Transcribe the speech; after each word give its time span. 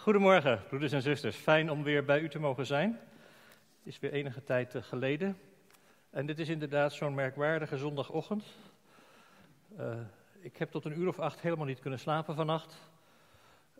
Goedemorgen, 0.00 0.62
broeders 0.68 0.92
en 0.92 1.02
zusters. 1.02 1.36
Fijn 1.36 1.70
om 1.70 1.82
weer 1.82 2.04
bij 2.04 2.20
u 2.20 2.28
te 2.28 2.38
mogen 2.38 2.66
zijn. 2.66 2.98
Het 3.78 3.86
is 3.86 3.98
weer 3.98 4.12
enige 4.12 4.44
tijd 4.44 4.74
eh, 4.74 4.82
geleden. 4.82 5.38
En 6.10 6.26
dit 6.26 6.38
is 6.38 6.48
inderdaad 6.48 6.92
zo'n 6.92 7.14
merkwaardige 7.14 7.78
zondagochtend. 7.78 8.44
Uh, 9.78 9.94
ik 10.40 10.56
heb 10.56 10.70
tot 10.70 10.84
een 10.84 11.00
uur 11.00 11.08
of 11.08 11.18
acht 11.18 11.40
helemaal 11.40 11.66
niet 11.66 11.80
kunnen 11.80 11.98
slapen 11.98 12.34
vannacht. 12.34 12.80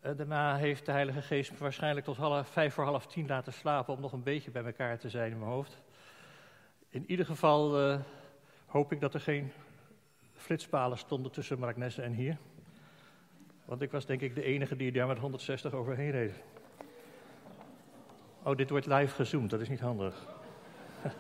Uh, 0.03 0.11
daarna 0.17 0.57
heeft 0.57 0.87
de 0.87 0.93
Heilige 0.93 1.23
Geest 1.23 1.53
me 1.53 1.59
waarschijnlijk 1.59 2.07
tot 2.07 2.17
half, 2.17 2.49
vijf 2.49 2.75
voor 2.75 2.85
half 2.85 3.07
tien 3.07 3.27
laten 3.27 3.53
slapen 3.53 3.95
om 3.95 4.01
nog 4.01 4.13
een 4.13 4.23
beetje 4.23 4.51
bij 4.51 4.65
elkaar 4.65 4.99
te 4.99 5.09
zijn 5.09 5.31
in 5.31 5.39
mijn 5.39 5.51
hoofd. 5.51 5.83
In 6.89 7.05
ieder 7.07 7.27
geval 7.27 7.99
hoop 8.67 8.93
ik 8.93 9.01
dat 9.01 9.15
er 9.15 9.21
geen 9.21 9.53
flitspalen 10.35 10.99
stonden 10.99 11.33
tussen 11.33 11.59
Marknesse 11.59 12.03
en 12.03 12.13
hier. 12.13 12.39
Want 13.65 13.83
ik 13.83 13.91
was 13.91 14.07
denk 14.07 14.21
ik 14.21 14.35
de 14.35 14.43
enige 14.43 14.77
die 14.77 14.93
daar 14.93 15.07
met 15.07 15.19
160 15.19 15.73
overheen 15.73 16.11
reed. 16.11 16.35
Oh, 18.43 18.57
dit 18.57 18.71
wordt 18.71 18.87
live 18.87 19.15
gezoomd, 19.15 19.51
dat 19.51 19.61
is 19.61 19.69
niet 19.69 19.81
handig. 19.81 20.27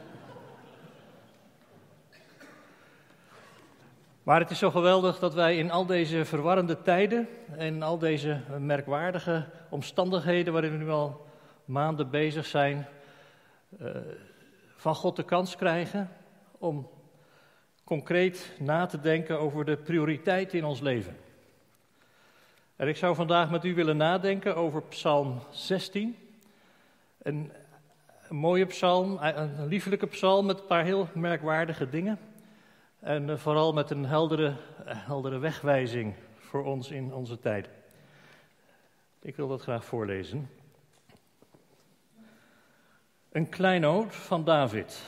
Maar 4.22 4.40
het 4.40 4.50
is 4.50 4.58
zo 4.58 4.70
geweldig 4.70 5.18
dat 5.18 5.34
wij 5.34 5.56
in 5.56 5.70
al 5.70 5.86
deze 5.86 6.24
verwarrende 6.24 6.82
tijden 6.82 7.28
en 7.56 7.82
al 7.82 7.98
deze 7.98 8.40
merkwaardige 8.58 9.46
omstandigheden 9.68 10.52
waarin 10.52 10.70
we 10.70 10.76
nu 10.76 10.90
al 10.90 11.26
maanden 11.64 12.10
bezig 12.10 12.46
zijn, 12.46 12.86
uh, 13.80 13.96
van 14.76 14.94
God 14.94 15.16
de 15.16 15.22
kans 15.22 15.56
krijgen 15.56 16.10
om 16.58 16.88
concreet 17.84 18.52
na 18.58 18.86
te 18.86 19.00
denken 19.00 19.38
over 19.38 19.64
de 19.64 19.76
prioriteiten 19.76 20.58
in 20.58 20.64
ons 20.64 20.80
leven. 20.80 21.16
En 22.80 22.88
ik 22.88 22.96
zou 22.96 23.14
vandaag 23.14 23.50
met 23.50 23.64
u 23.64 23.74
willen 23.74 23.96
nadenken 23.96 24.56
over 24.56 24.82
Psalm 24.82 25.40
16. 25.50 26.16
Een, 27.22 27.52
mooie 28.28 28.66
psalm, 28.66 29.18
een 29.20 29.66
liefelijke 29.66 30.06
psalm 30.06 30.46
met 30.46 30.58
een 30.58 30.66
paar 30.66 30.84
heel 30.84 31.08
merkwaardige 31.14 31.88
dingen. 31.88 32.18
En 32.98 33.30
eh, 33.30 33.36
vooral 33.36 33.72
met 33.72 33.90
een 33.90 34.04
heldere, 34.04 34.54
heldere 34.84 35.38
wegwijzing 35.38 36.14
voor 36.38 36.64
ons 36.64 36.90
in 36.90 37.14
onze 37.14 37.38
tijd. 37.38 37.68
Ik 39.22 39.36
wil 39.36 39.48
dat 39.48 39.62
graag 39.62 39.84
voorlezen. 39.84 40.50
Een 43.32 43.48
kleinoot 43.48 44.14
van 44.14 44.44
David. 44.44 45.02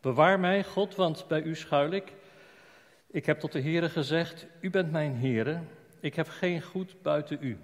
Bewaar 0.00 0.40
mij, 0.40 0.64
God, 0.64 0.94
want 0.94 1.24
bij 1.28 1.42
u 1.42 1.56
schuil 1.56 1.90
ik. 1.90 2.12
Ik 3.06 3.26
heb 3.26 3.40
tot 3.40 3.52
de 3.52 3.62
Heere 3.62 3.88
gezegd: 3.88 4.46
U 4.60 4.70
bent 4.70 4.92
mijn 4.92 5.16
Heere 5.16 5.60
ik 6.02 6.14
heb 6.14 6.28
geen 6.28 6.62
goed 6.62 7.02
buiten 7.02 7.38
u. 7.40 7.58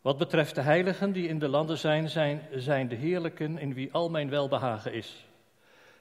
Wat 0.00 0.18
betreft 0.18 0.54
de 0.54 0.60
heiligen 0.60 1.12
die 1.12 1.28
in 1.28 1.38
de 1.38 1.48
landen 1.48 1.78
zijn, 1.78 2.08
zijn, 2.52 2.88
de 2.88 2.94
heerlijken 2.94 3.58
in 3.58 3.74
wie 3.74 3.92
al 3.92 4.10
mijn 4.10 4.28
welbehagen 4.28 4.92
is. 4.92 5.26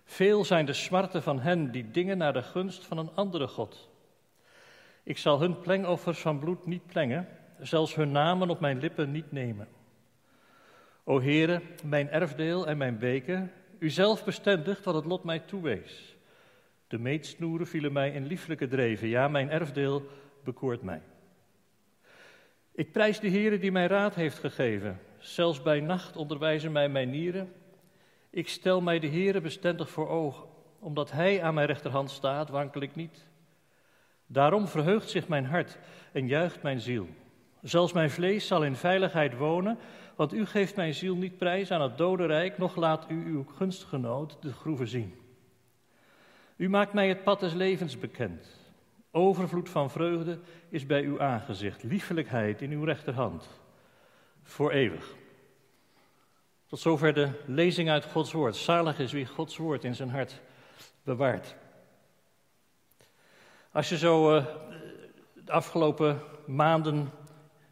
Veel 0.03 0.45
zijn 0.45 0.65
de 0.65 0.73
smarten 0.73 1.23
van 1.23 1.39
hen 1.39 1.71
die 1.71 1.91
dingen 1.91 2.17
naar 2.17 2.33
de 2.33 2.43
gunst 2.43 2.85
van 2.85 2.97
een 2.97 3.09
andere 3.15 3.47
God. 3.47 3.89
Ik 5.03 5.17
zal 5.17 5.39
hun 5.39 5.59
plengoffers 5.59 6.19
van 6.19 6.39
bloed 6.39 6.65
niet 6.65 6.85
plengen, 6.85 7.27
zelfs 7.59 7.95
hun 7.95 8.11
namen 8.11 8.49
op 8.49 8.59
mijn 8.59 8.79
lippen 8.79 9.11
niet 9.11 9.31
nemen. 9.31 9.67
O 11.03 11.21
Heere, 11.21 11.61
mijn 11.83 12.09
erfdeel 12.09 12.67
en 12.67 12.77
mijn 12.77 12.97
beker, 12.97 13.49
u 13.79 13.89
zelf 13.89 14.23
bestendigt 14.23 14.83
wat 14.83 14.95
het 14.95 15.05
lot 15.05 15.23
mij 15.23 15.39
toewees. 15.39 16.15
De 16.87 16.99
meetsnoeren 16.99 17.67
vielen 17.67 17.93
mij 17.93 18.11
in 18.11 18.25
lieflijke 18.25 18.67
dreven, 18.67 19.07
ja, 19.07 19.27
mijn 19.27 19.49
erfdeel 19.49 20.07
bekoort 20.43 20.81
mij. 20.81 21.01
Ik 22.71 22.91
prijs 22.91 23.19
de 23.19 23.29
Heere 23.29 23.59
die 23.59 23.71
mij 23.71 23.87
raad 23.87 24.15
heeft 24.15 24.39
gegeven. 24.39 24.99
Zelfs 25.17 25.61
bij 25.61 25.79
nacht 25.79 26.15
onderwijzen 26.15 26.71
mij 26.71 26.89
mijn 26.89 27.09
nieren. 27.09 27.53
Ik 28.29 28.47
stel 28.47 28.81
mij 28.81 28.99
de 28.99 29.07
Heere 29.07 29.41
bestendig 29.41 29.89
voor 29.89 30.09
ogen. 30.09 30.47
Omdat 30.79 31.11
Hij 31.11 31.43
aan 31.43 31.53
mijn 31.53 31.67
rechterhand 31.67 32.11
staat, 32.11 32.49
wankel 32.49 32.81
ik 32.81 32.95
niet. 32.95 33.27
Daarom 34.25 34.67
verheugt 34.67 35.09
zich 35.09 35.27
mijn 35.27 35.45
hart 35.45 35.77
en 36.11 36.27
juicht 36.27 36.63
mijn 36.63 36.79
ziel. 36.79 37.07
Zelfs 37.61 37.93
mijn 37.93 38.09
vlees 38.09 38.47
zal 38.47 38.63
in 38.63 38.75
veiligheid 38.75 39.37
wonen, 39.37 39.77
want 40.15 40.33
u 40.33 40.45
geeft 40.45 40.75
mijn 40.75 40.93
ziel 40.93 41.15
niet 41.15 41.37
prijs 41.37 41.71
aan 41.71 41.81
het 41.81 41.97
dodenrijk, 41.97 42.57
nog 42.57 42.75
laat 42.75 43.05
u 43.09 43.25
uw 43.25 43.43
gunstgenoot 43.43 44.37
de 44.41 44.53
groeven 44.53 44.87
zien. 44.87 45.15
U 46.55 46.69
maakt 46.69 46.93
mij 46.93 47.07
het 47.07 47.23
pad 47.23 47.39
des 47.39 47.53
levens 47.53 47.99
bekend. 47.99 48.58
Overvloed 49.11 49.69
van 49.69 49.89
vreugde 49.89 50.39
is 50.69 50.85
bij 50.85 51.03
uw 51.03 51.21
aangezicht, 51.21 51.83
liefelijkheid 51.83 52.61
in 52.61 52.71
uw 52.71 52.83
rechterhand, 52.83 53.49
voor 54.43 54.71
eeuwig. 54.71 55.15
Tot 56.65 56.79
zover 56.79 57.13
de 57.13 57.31
lezing 57.45 57.89
uit 57.89 58.05
Gods 58.05 58.31
woord. 58.31 58.55
Zalig 58.55 58.99
is 58.99 59.11
wie 59.11 59.25
Gods 59.25 59.57
woord 59.57 59.83
in 59.83 59.95
zijn 59.95 60.09
hart 60.09 60.41
bewaart. 61.03 61.55
Als 63.71 63.89
je 63.89 63.97
zo 63.97 64.35
uh, 64.35 64.45
de 65.33 65.51
afgelopen 65.51 66.21
maanden 66.45 67.09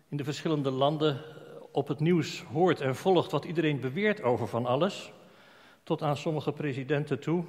in 0.10 0.18
de 0.18 0.24
verschillende 0.24 0.72
landen 0.72 1.22
op 1.72 1.88
het 1.88 2.00
nieuws 2.00 2.44
hoort 2.44 2.82
en 2.82 2.96
volgt 2.96 3.32
wat 3.32 3.46
iedereen 3.46 3.80
beweert 3.80 4.22
over 4.22 4.48
van 4.48 4.66
alles, 4.66 5.12
tot 5.84 6.02
aan 6.02 6.18
sommige 6.18 6.52
presidenten 6.52 7.20
toe, 7.20 7.46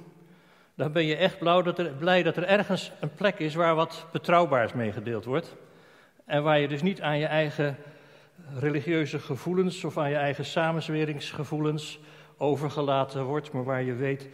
dan 0.79 0.91
ben 0.91 1.05
je 1.05 1.15
echt 1.15 1.37
blij 1.39 1.61
dat, 1.61 1.79
er, 1.79 1.91
blij 1.91 2.23
dat 2.23 2.37
er 2.37 2.43
ergens 2.43 2.91
een 2.99 3.13
plek 3.13 3.39
is 3.39 3.55
waar 3.55 3.75
wat 3.75 4.05
betrouwbaars 4.11 4.73
meegedeeld 4.73 5.25
wordt. 5.25 5.55
En 6.25 6.43
waar 6.43 6.59
je 6.59 6.67
dus 6.67 6.81
niet 6.81 7.01
aan 7.01 7.19
je 7.19 7.25
eigen 7.25 7.77
religieuze 8.59 9.19
gevoelens 9.19 9.83
of 9.83 9.97
aan 9.97 10.09
je 10.09 10.15
eigen 10.15 10.45
samenzweringsgevoelens 10.45 11.99
overgelaten 12.37 13.23
wordt, 13.23 13.51
maar 13.51 13.63
waar 13.63 13.81
je 13.81 13.93
weet 13.93 14.29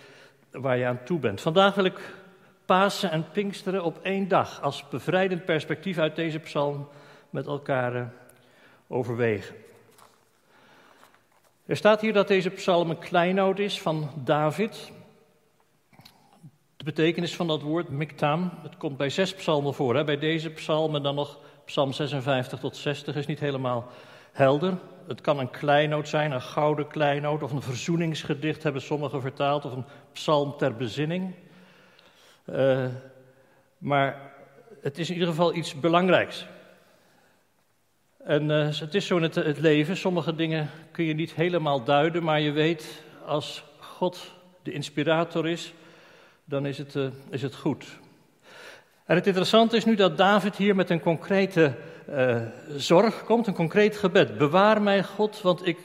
waar 0.51 0.77
je 0.77 0.85
aan 0.85 1.03
toe 1.03 1.19
bent. 1.19 1.41
Vandaag 1.41 1.75
wil 1.75 1.85
ik 1.85 2.13
Pasen 2.65 3.11
en 3.11 3.25
Pinksteren 3.31 3.83
op 3.83 3.99
één 4.01 4.27
dag 4.27 4.61
als 4.61 4.87
bevrijdend 4.89 5.45
perspectief 5.45 5.97
uit 5.97 6.15
deze 6.15 6.39
psalm 6.39 6.87
met 7.29 7.45
elkaar 7.45 7.95
eh, 7.95 8.05
overwegen. 8.87 9.55
Er 11.65 11.75
staat 11.77 12.01
hier 12.01 12.13
dat 12.13 12.27
deze 12.27 12.49
psalm 12.49 12.89
een 12.89 12.99
kleinoot 12.99 13.59
is 13.59 13.81
van 13.81 14.09
David. 14.15 14.91
De 16.85 16.91
betekenis 16.91 17.35
van 17.35 17.47
dat 17.47 17.61
woord 17.61 17.89
miktam, 17.89 18.51
het 18.61 18.77
komt 18.77 18.97
bij 18.97 19.09
zes 19.09 19.33
psalmen 19.33 19.73
voor. 19.73 19.95
Hè? 19.95 20.03
Bij 20.03 20.17
deze 20.17 20.49
psalmen 20.49 21.03
dan 21.03 21.15
nog 21.15 21.39
psalm 21.63 21.93
56 21.93 22.59
tot 22.59 22.75
60 22.75 23.15
is 23.15 23.25
niet 23.25 23.39
helemaal 23.39 23.87
helder. 24.31 24.77
Het 25.07 25.21
kan 25.21 25.39
een 25.39 25.49
kleinoot 25.49 26.07
zijn, 26.07 26.31
een 26.31 26.41
gouden 26.41 26.87
kleinoot, 26.87 27.43
of 27.43 27.51
een 27.51 27.61
verzoeningsgedicht 27.61 28.63
hebben 28.63 28.81
sommigen 28.81 29.21
vertaald, 29.21 29.65
of 29.65 29.71
een 29.71 29.85
psalm 30.11 30.57
ter 30.57 30.75
bezinning. 30.75 31.35
Uh, 32.45 32.85
maar 33.77 34.31
het 34.81 34.97
is 34.97 35.07
in 35.07 35.13
ieder 35.13 35.29
geval 35.29 35.55
iets 35.55 35.79
belangrijks. 35.79 36.45
En 38.23 38.49
uh, 38.49 38.79
het 38.79 38.95
is 38.95 39.07
zo 39.07 39.17
in 39.17 39.23
het 39.23 39.59
leven, 39.59 39.97
sommige 39.97 40.35
dingen 40.35 40.69
kun 40.91 41.05
je 41.05 41.13
niet 41.13 41.33
helemaal 41.33 41.83
duiden, 41.83 42.23
maar 42.23 42.41
je 42.41 42.51
weet 42.51 43.03
als 43.25 43.63
God 43.79 44.33
de 44.63 44.71
inspirator 44.71 45.47
is, 45.47 45.73
dan 46.45 46.65
is 46.65 46.77
het, 46.77 46.95
uh, 46.95 47.07
is 47.29 47.41
het 47.41 47.55
goed. 47.55 47.85
En 49.05 49.15
het 49.15 49.27
interessante 49.27 49.75
is 49.75 49.85
nu 49.85 49.95
dat 49.95 50.17
David 50.17 50.55
hier 50.55 50.75
met 50.75 50.89
een 50.89 50.99
concrete 50.99 51.75
uh, 52.09 52.41
zorg 52.75 53.23
komt, 53.23 53.47
een 53.47 53.53
concreet 53.53 53.97
gebed. 53.97 54.37
Bewaar 54.37 54.81
mij, 54.81 55.03
God, 55.03 55.41
want 55.41 55.67
ik 55.67 55.77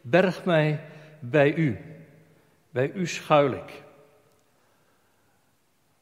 berg 0.00 0.44
mij 0.44 0.80
bij 1.20 1.54
u. 1.54 1.78
Bij 2.70 2.92
u 2.94 3.06
schuil 3.06 3.52
ik. 3.52 3.84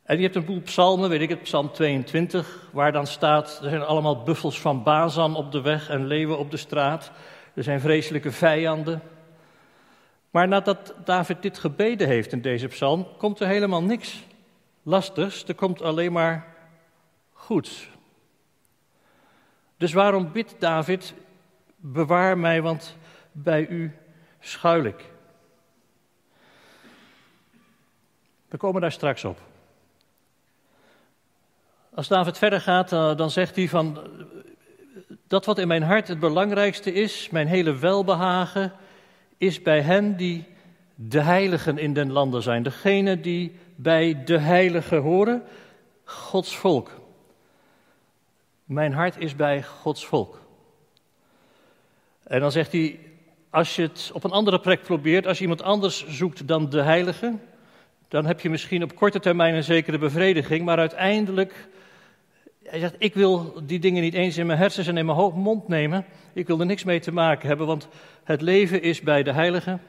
En 0.02 0.16
je 0.16 0.22
hebt 0.22 0.36
een 0.36 0.44
boel 0.44 0.60
psalmen, 0.60 1.08
weet 1.08 1.20
ik 1.20 1.28
het, 1.28 1.42
psalm 1.42 1.72
22, 1.72 2.68
waar 2.72 2.92
dan 2.92 3.06
staat, 3.06 3.60
er 3.62 3.70
zijn 3.70 3.82
allemaal 3.82 4.22
buffels 4.22 4.60
van 4.60 4.82
Bazan 4.82 5.36
op 5.36 5.52
de 5.52 5.60
weg 5.60 5.88
en 5.88 6.06
leeuwen 6.06 6.38
op 6.38 6.50
de 6.50 6.56
straat. 6.56 7.10
Er 7.54 7.62
zijn 7.62 7.80
vreselijke 7.80 8.32
vijanden. 8.32 9.02
Maar 10.34 10.48
nadat 10.48 10.94
David 11.04 11.42
dit 11.42 11.58
gebeden 11.58 12.08
heeft 12.08 12.32
in 12.32 12.40
deze 12.40 12.66
psalm, 12.66 13.06
komt 13.18 13.40
er 13.40 13.46
helemaal 13.46 13.82
niks 13.82 14.24
lastigs. 14.82 15.44
Er 15.44 15.54
komt 15.54 15.82
alleen 15.82 16.12
maar 16.12 16.54
goeds. 17.32 17.88
Dus 19.76 19.92
waarom 19.92 20.32
bidt 20.32 20.54
David, 20.58 21.14
bewaar 21.76 22.38
mij, 22.38 22.62
want 22.62 22.96
bij 23.32 23.66
u 23.66 23.96
schuil 24.40 24.84
ik. 24.84 25.12
We 28.48 28.56
komen 28.56 28.80
daar 28.80 28.92
straks 28.92 29.24
op. 29.24 29.40
Als 31.94 32.08
David 32.08 32.38
verder 32.38 32.60
gaat, 32.60 32.92
eh, 32.92 33.16
dan 33.16 33.30
zegt 33.30 33.56
hij 33.56 33.68
van 33.68 33.98
dat 35.26 35.44
wat 35.44 35.58
in 35.58 35.68
mijn 35.68 35.82
hart 35.82 36.08
het 36.08 36.20
belangrijkste 36.20 36.92
is, 36.92 37.30
mijn 37.30 37.46
hele 37.46 37.76
welbehagen, 37.76 38.72
is 39.44 39.62
bij 39.62 39.80
hen 39.80 40.16
die 40.16 40.44
de 40.94 41.20
heiligen 41.20 41.78
in 41.78 41.92
den 41.92 42.12
landen 42.12 42.42
zijn. 42.42 42.62
Degene 42.62 43.20
die 43.20 43.52
bij 43.76 44.24
de 44.24 44.38
heiligen 44.38 45.00
horen, 45.00 45.42
Gods 46.04 46.56
volk. 46.56 46.90
Mijn 48.64 48.92
hart 48.92 49.18
is 49.18 49.36
bij 49.36 49.62
Gods 49.62 50.06
volk. 50.06 50.42
En 52.22 52.40
dan 52.40 52.52
zegt 52.52 52.72
hij, 52.72 52.98
als 53.50 53.76
je 53.76 53.82
het 53.82 54.10
op 54.12 54.24
een 54.24 54.30
andere 54.30 54.60
plek 54.60 54.82
probeert, 54.82 55.26
als 55.26 55.36
je 55.36 55.42
iemand 55.42 55.62
anders 55.62 56.06
zoekt 56.06 56.48
dan 56.48 56.70
de 56.70 56.82
heilige, 56.82 57.34
dan 58.08 58.26
heb 58.26 58.40
je 58.40 58.50
misschien 58.50 58.82
op 58.82 58.94
korte 58.94 59.20
termijn 59.20 59.54
een 59.54 59.64
zekere 59.64 59.98
bevrediging, 59.98 60.64
maar 60.64 60.78
uiteindelijk, 60.78 61.68
hij 62.64 62.78
zegt, 62.78 62.94
ik 62.98 63.14
wil 63.14 63.52
die 63.62 63.78
dingen 63.78 64.02
niet 64.02 64.14
eens 64.14 64.36
in 64.36 64.46
mijn 64.46 64.58
hersens 64.58 64.86
en 64.86 64.96
in 64.96 65.06
mijn 65.06 65.32
mond 65.34 65.68
nemen, 65.68 66.04
ik 66.32 66.46
wil 66.46 66.60
er 66.60 66.66
niks 66.66 66.84
mee 66.84 67.00
te 67.00 67.12
maken 67.12 67.48
hebben, 67.48 67.66
want 67.66 67.88
het 68.24 68.40
leven 68.40 68.82
is 68.82 69.00
bij 69.00 69.22
de 69.22 69.32
heiligen 69.32 69.80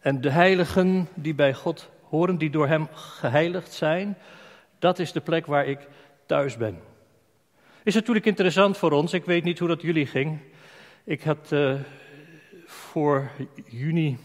en 0.00 0.20
de 0.20 0.30
heiligen 0.30 1.08
die 1.14 1.34
bij 1.34 1.54
God 1.54 1.90
horen, 2.02 2.38
die 2.38 2.50
door 2.50 2.68
hem 2.68 2.88
geheiligd 2.92 3.72
zijn, 3.72 4.16
dat 4.78 4.98
is 4.98 5.12
de 5.12 5.20
plek 5.20 5.46
waar 5.46 5.66
ik 5.66 5.88
thuis 6.26 6.56
ben. 6.56 6.78
Is 7.82 7.94
natuurlijk 7.94 8.26
interessant 8.26 8.76
voor 8.76 8.92
ons, 8.92 9.12
ik 9.12 9.24
weet 9.24 9.44
niet 9.44 9.58
hoe 9.58 9.68
dat 9.68 9.82
jullie 9.82 10.06
ging. 10.06 10.38
Ik 11.04 11.22
had 11.22 11.52
uh, 11.52 11.74
voor 12.66 13.30
juni 13.68 14.18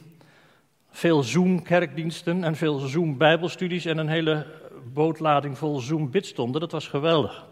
veel 0.92 1.24
Zoom-kerkdiensten 1.24 2.44
en 2.44 2.56
veel 2.56 2.80
Zoom-bijbelstudies 2.80 3.86
en 3.86 3.98
een 3.98 4.07
hele 4.07 4.45
bootlading 4.94 5.57
vol 5.57 5.80
Zoom-bidstonden. 5.80 6.62
Dat 6.62 6.72
was 6.72 6.88
geweldig. 6.88 7.49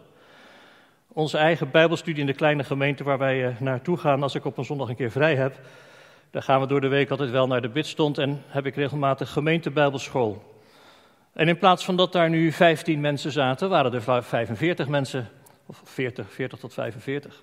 Onze 1.12 1.38
eigen 1.38 1.70
bijbelstudie 1.70 2.20
in 2.20 2.26
de 2.26 2.34
kleine 2.34 2.64
gemeente 2.64 3.04
waar 3.04 3.18
wij 3.18 3.48
uh, 3.48 3.60
naartoe 3.60 3.96
gaan 3.96 4.22
als 4.22 4.34
ik 4.34 4.44
op 4.44 4.58
een 4.58 4.64
zondag 4.64 4.88
een 4.88 4.96
keer 4.96 5.10
vrij 5.10 5.36
heb. 5.36 5.60
Daar 6.30 6.42
gaan 6.42 6.60
we 6.60 6.66
door 6.66 6.80
de 6.80 6.88
week 6.88 7.10
altijd 7.10 7.30
wel 7.30 7.46
naar 7.46 7.62
de 7.62 7.68
bidstond 7.68 8.18
en 8.18 8.42
heb 8.46 8.66
ik 8.66 8.74
regelmatig 8.74 9.32
gemeentebijbelschool. 9.32 10.56
En 11.32 11.48
in 11.48 11.58
plaats 11.58 11.84
van 11.84 11.96
dat 11.96 12.12
daar 12.12 12.30
nu 12.30 12.52
15 12.52 13.00
mensen 13.00 13.32
zaten, 13.32 13.68
waren 13.68 13.94
er 13.94 14.22
45 14.22 14.88
mensen, 14.88 15.28
of 15.66 15.80
40, 15.84 16.32
40 16.32 16.58
tot 16.58 16.72
45. 16.74 17.42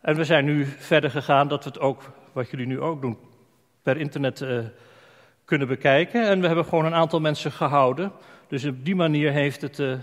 En 0.00 0.16
we 0.16 0.24
zijn 0.24 0.44
nu 0.44 0.66
verder 0.66 1.10
gegaan 1.10 1.48
dat 1.48 1.64
we 1.64 1.70
het 1.70 1.80
ook, 1.80 2.02
wat 2.32 2.50
jullie 2.50 2.66
nu 2.66 2.80
ook 2.80 3.00
doen, 3.00 3.18
per 3.82 3.96
internet 3.96 4.40
uh, 4.40 4.58
kunnen 5.44 5.68
bekijken. 5.68 6.28
En 6.28 6.40
we 6.40 6.46
hebben 6.46 6.64
gewoon 6.64 6.84
een 6.84 6.94
aantal 6.94 7.20
mensen 7.20 7.52
gehouden. 7.52 8.12
Dus 8.48 8.64
op 8.64 8.84
die 8.84 8.94
manier 8.94 9.32
heeft 9.32 9.60
het, 9.60 9.78
uh, 9.78 9.94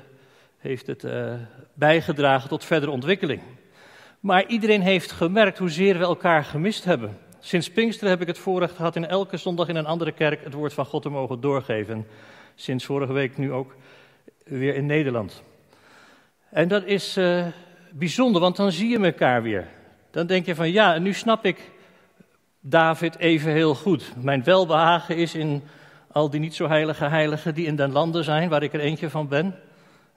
heeft 0.62 0.88
het 0.88 1.04
uh, 1.04 1.34
bijgedragen 1.74 2.50
tot 2.50 2.66
verdere 2.66 2.92
ontwikkeling. 2.92 3.42
Maar 4.20 4.46
iedereen 4.48 4.82
heeft 4.82 5.12
gemerkt 5.12 5.58
hoezeer 5.58 5.98
we 5.98 6.04
elkaar 6.04 6.44
gemist 6.44 6.84
hebben. 6.84 7.18
Sinds 7.40 7.72
Pinkster 7.72 8.10
heb 8.10 8.22
ik 8.22 8.28
het 8.28 8.38
voorrecht 8.38 8.76
gehad 8.76 8.96
in 8.96 9.08
elke 9.08 9.38
zondag 9.38 9.68
in 9.68 9.76
een 9.76 9.86
andere 9.86 10.12
kerk 10.12 10.44
het 10.44 10.54
woord 10.54 10.74
van 10.74 10.86
God 10.86 11.02
te 11.02 11.10
mogen 11.10 11.42
doorgeven. 11.42 12.08
Sinds 12.56 12.86
vorige 12.86 13.14
week 13.14 13.38
nu 13.38 13.52
ook 13.52 13.76
weer 14.44 14.76
in 14.76 14.86
Nederland. 14.86 15.44
En 16.50 16.68
dat 16.68 16.86
is 16.86 17.18
uh, 17.18 17.46
bijzonder, 17.92 18.42
want 18.42 18.56
dan 18.56 18.72
zie 18.72 18.90
je 18.90 19.06
elkaar 19.06 19.42
weer. 19.42 19.68
Dan 20.12 20.28
denk 20.28 20.46
je 20.46 20.56
van 20.56 20.72
ja, 20.72 20.98
nu 20.98 21.14
snap 21.14 21.46
ik 21.46 21.72
David 22.60 23.18
even 23.18 23.52
heel 23.52 23.76
goed. 23.76 24.14
Mijn 24.18 24.44
welbehagen 24.44 25.18
is 25.18 25.36
in 25.36 25.64
al 26.12 26.30
die 26.30 26.40
niet 26.40 26.56
zo 26.56 26.68
heilige 26.68 27.06
heiligen 27.06 27.54
die 27.54 27.66
in 27.66 27.76
den 27.76 27.92
landen 27.92 28.24
zijn, 28.24 28.50
waar 28.50 28.64
ik 28.64 28.74
er 28.74 28.80
eentje 28.80 29.10
van 29.10 29.28
ben. 29.28 29.56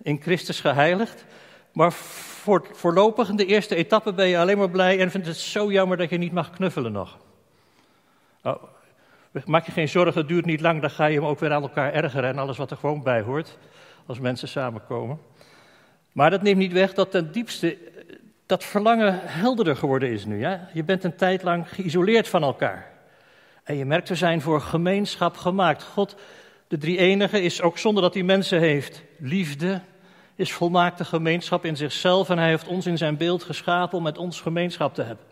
In 0.04 0.20
Christus 0.22 0.60
geheiligd. 0.60 1.24
Maar 1.72 1.92
voor, 1.92 2.66
voorlopig 2.72 3.28
in 3.28 3.36
de 3.36 3.46
eerste 3.46 3.74
etappe 3.74 4.12
ben 4.12 4.28
je 4.28 4.38
alleen 4.38 4.58
maar 4.58 4.70
blij 4.70 5.00
en 5.00 5.10
vindt 5.10 5.26
het 5.26 5.36
zo 5.36 5.72
jammer 5.72 5.96
dat 5.96 6.10
je 6.10 6.18
niet 6.18 6.32
mag 6.32 6.50
knuffelen 6.50 6.92
nog. 6.92 7.18
Oh, 8.42 8.62
maak 9.44 9.66
je 9.66 9.72
geen 9.72 9.88
zorgen, 9.88 10.18
het 10.18 10.28
duurt 10.28 10.44
niet 10.44 10.60
lang, 10.60 10.80
dan 10.80 10.90
ga 10.90 11.06
je 11.06 11.18
hem 11.18 11.28
ook 11.28 11.38
weer 11.38 11.52
aan 11.52 11.62
elkaar 11.62 11.92
ergeren 11.92 12.30
en 12.30 12.38
alles 12.38 12.56
wat 12.56 12.70
er 12.70 12.76
gewoon 12.76 13.02
bij 13.02 13.20
hoort, 13.20 13.58
als 14.06 14.18
mensen 14.18 14.48
samenkomen. 14.48 15.18
Maar 16.12 16.30
dat 16.30 16.42
neemt 16.42 16.58
niet 16.58 16.72
weg 16.72 16.94
dat 16.94 17.10
ten 17.10 17.32
diepste 17.32 17.78
dat 18.46 18.64
verlangen 18.64 19.20
helderder 19.22 19.76
geworden 19.76 20.10
is 20.10 20.24
nu. 20.24 20.38
Ja? 20.38 20.68
Je 20.72 20.84
bent 20.84 21.04
een 21.04 21.16
tijd 21.16 21.42
lang 21.42 21.68
geïsoleerd 21.68 22.28
van 22.28 22.42
elkaar. 22.42 22.92
En 23.62 23.76
je 23.76 23.84
merkt, 23.84 24.08
we 24.08 24.14
zijn 24.14 24.40
voor 24.40 24.60
gemeenschap 24.60 25.36
gemaakt. 25.36 25.82
God, 25.82 26.16
de 26.68 26.78
drie 26.78 26.98
enige, 26.98 27.42
is 27.42 27.62
ook 27.62 27.78
zonder 27.78 28.02
dat 28.02 28.14
hij 28.14 28.22
mensen 28.22 28.58
heeft. 28.58 29.02
Liefde 29.18 29.80
is 30.36 30.52
volmaakte 30.52 31.04
gemeenschap 31.04 31.64
in 31.64 31.76
zichzelf 31.76 32.30
en 32.30 32.38
hij 32.38 32.48
heeft 32.48 32.66
ons 32.66 32.86
in 32.86 32.98
zijn 32.98 33.16
beeld 33.16 33.42
geschapen 33.42 33.98
om 33.98 34.04
met 34.04 34.18
ons 34.18 34.40
gemeenschap 34.40 34.94
te 34.94 35.02
hebben. 35.02 35.24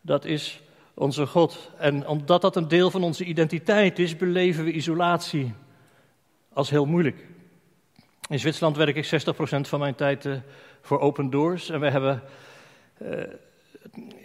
Dat 0.00 0.24
is 0.24 0.60
onze 0.94 1.26
God. 1.26 1.70
En 1.78 2.06
omdat 2.06 2.42
dat 2.42 2.56
een 2.56 2.68
deel 2.68 2.90
van 2.90 3.02
onze 3.02 3.24
identiteit 3.24 3.98
is, 3.98 4.16
beleven 4.16 4.64
we 4.64 4.72
isolatie 4.72 5.54
als 6.52 6.70
heel 6.70 6.84
moeilijk. 6.84 7.26
In 8.28 8.38
Zwitserland 8.38 8.76
werk 8.76 8.96
ik 8.96 9.06
60% 9.06 9.08
van 9.60 9.78
mijn 9.78 9.94
tijd 9.94 10.24
uh, 10.24 10.34
voor 10.80 11.00
Open 11.00 11.30
Doors. 11.30 11.70
En 11.70 11.80
we 11.80 11.90
hebben 11.90 12.22
uh, 13.02 13.22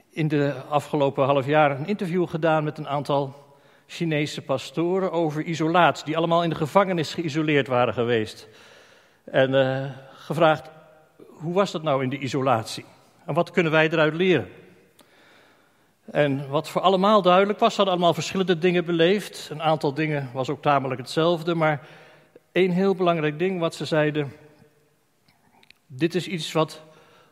in 0.10 0.27
de 0.27 0.54
afgelopen 0.69 1.25
half 1.25 1.45
jaar 1.45 1.80
een 1.80 1.88
interview 1.88 2.27
gedaan 2.27 2.63
met 2.63 2.77
een 2.77 2.88
aantal 2.88 3.45
Chinese 3.88 4.42
pastoren 4.42 5.12
over 5.12 5.44
isolatie, 5.44 6.06
die 6.06 6.18
allemaal 6.18 6.44
in 6.44 6.50
de 6.50 6.56
gevangenis 6.56 7.13
geïsoleerd 7.13 7.68
waren 7.68 7.94
geweest. 7.94 8.48
En 9.25 9.54
uh, 9.54 9.86
gevraagd, 10.13 10.69
hoe 11.27 11.54
was 11.54 11.72
dat 11.72 11.83
nou 11.83 12.04
in 12.04 12.10
de 12.10 12.18
isolatie? 12.18 12.86
En 13.25 13.33
wat 13.33 13.51
kunnen 13.51 13.72
wij 13.72 13.89
eruit 13.89 14.13
leren? 14.13 14.50
En 16.12 16.50
wat 16.50 16.69
voor 16.69 16.81
allemaal 16.81 17.22
duidelijk 17.22 17.60
was, 17.60 17.75
hadden 17.75 17.94
allemaal 17.94 18.13
verschillende 18.13 18.57
dingen 18.57 18.86
beleefd. 18.86 19.48
Een 19.51 19.62
aantal 19.62 19.94
dingen 19.94 20.30
was 20.33 20.50
ook 20.50 20.62
tamelijk 20.62 21.00
hetzelfde, 21.00 21.56
maar 21.56 21.88
één 22.51 22.72
heel 22.72 22.95
belangrijk 22.95 23.39
ding 23.39 23.60
wat 23.60 23.75
ze 23.75 23.86
zeiden. 23.86 24.33
Dit 25.88 26.16
is 26.16 26.27
iets 26.27 26.51
wat 26.51 26.81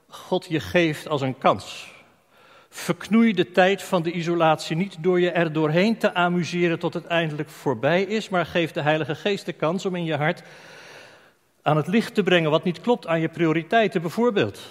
God 0.07 0.45
je 0.49 0.59
geeft 0.59 1.07
als 1.07 1.21
een 1.21 1.37
kans. 1.37 1.91
Verknoei 2.69 3.33
de 3.33 3.51
tijd 3.51 3.83
van 3.83 4.03
de 4.03 4.11
isolatie 4.11 4.75
niet 4.75 4.97
door 4.99 5.19
je 5.19 5.31
er 5.31 5.53
doorheen 5.53 5.97
te 5.97 6.13
amuseren 6.13 6.79
tot 6.79 6.93
het 6.93 7.05
eindelijk 7.05 7.49
voorbij 7.49 8.03
is, 8.03 8.29
maar 8.29 8.45
geef 8.45 8.71
de 8.71 8.81
Heilige 8.81 9.15
Geest 9.15 9.45
de 9.45 9.53
kans 9.53 9.85
om 9.85 9.95
in 9.95 10.03
je 10.03 10.15
hart 10.15 10.43
aan 11.63 11.77
het 11.77 11.87
licht 11.87 12.13
te 12.13 12.23
brengen 12.23 12.51
wat 12.51 12.63
niet 12.63 12.81
klopt 12.81 13.07
aan 13.07 13.19
je 13.19 13.29
prioriteiten. 13.29 14.01
Bijvoorbeeld, 14.01 14.61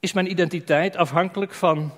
is 0.00 0.12
mijn 0.12 0.30
identiteit 0.30 0.96
afhankelijk 0.96 1.54
van 1.54 1.92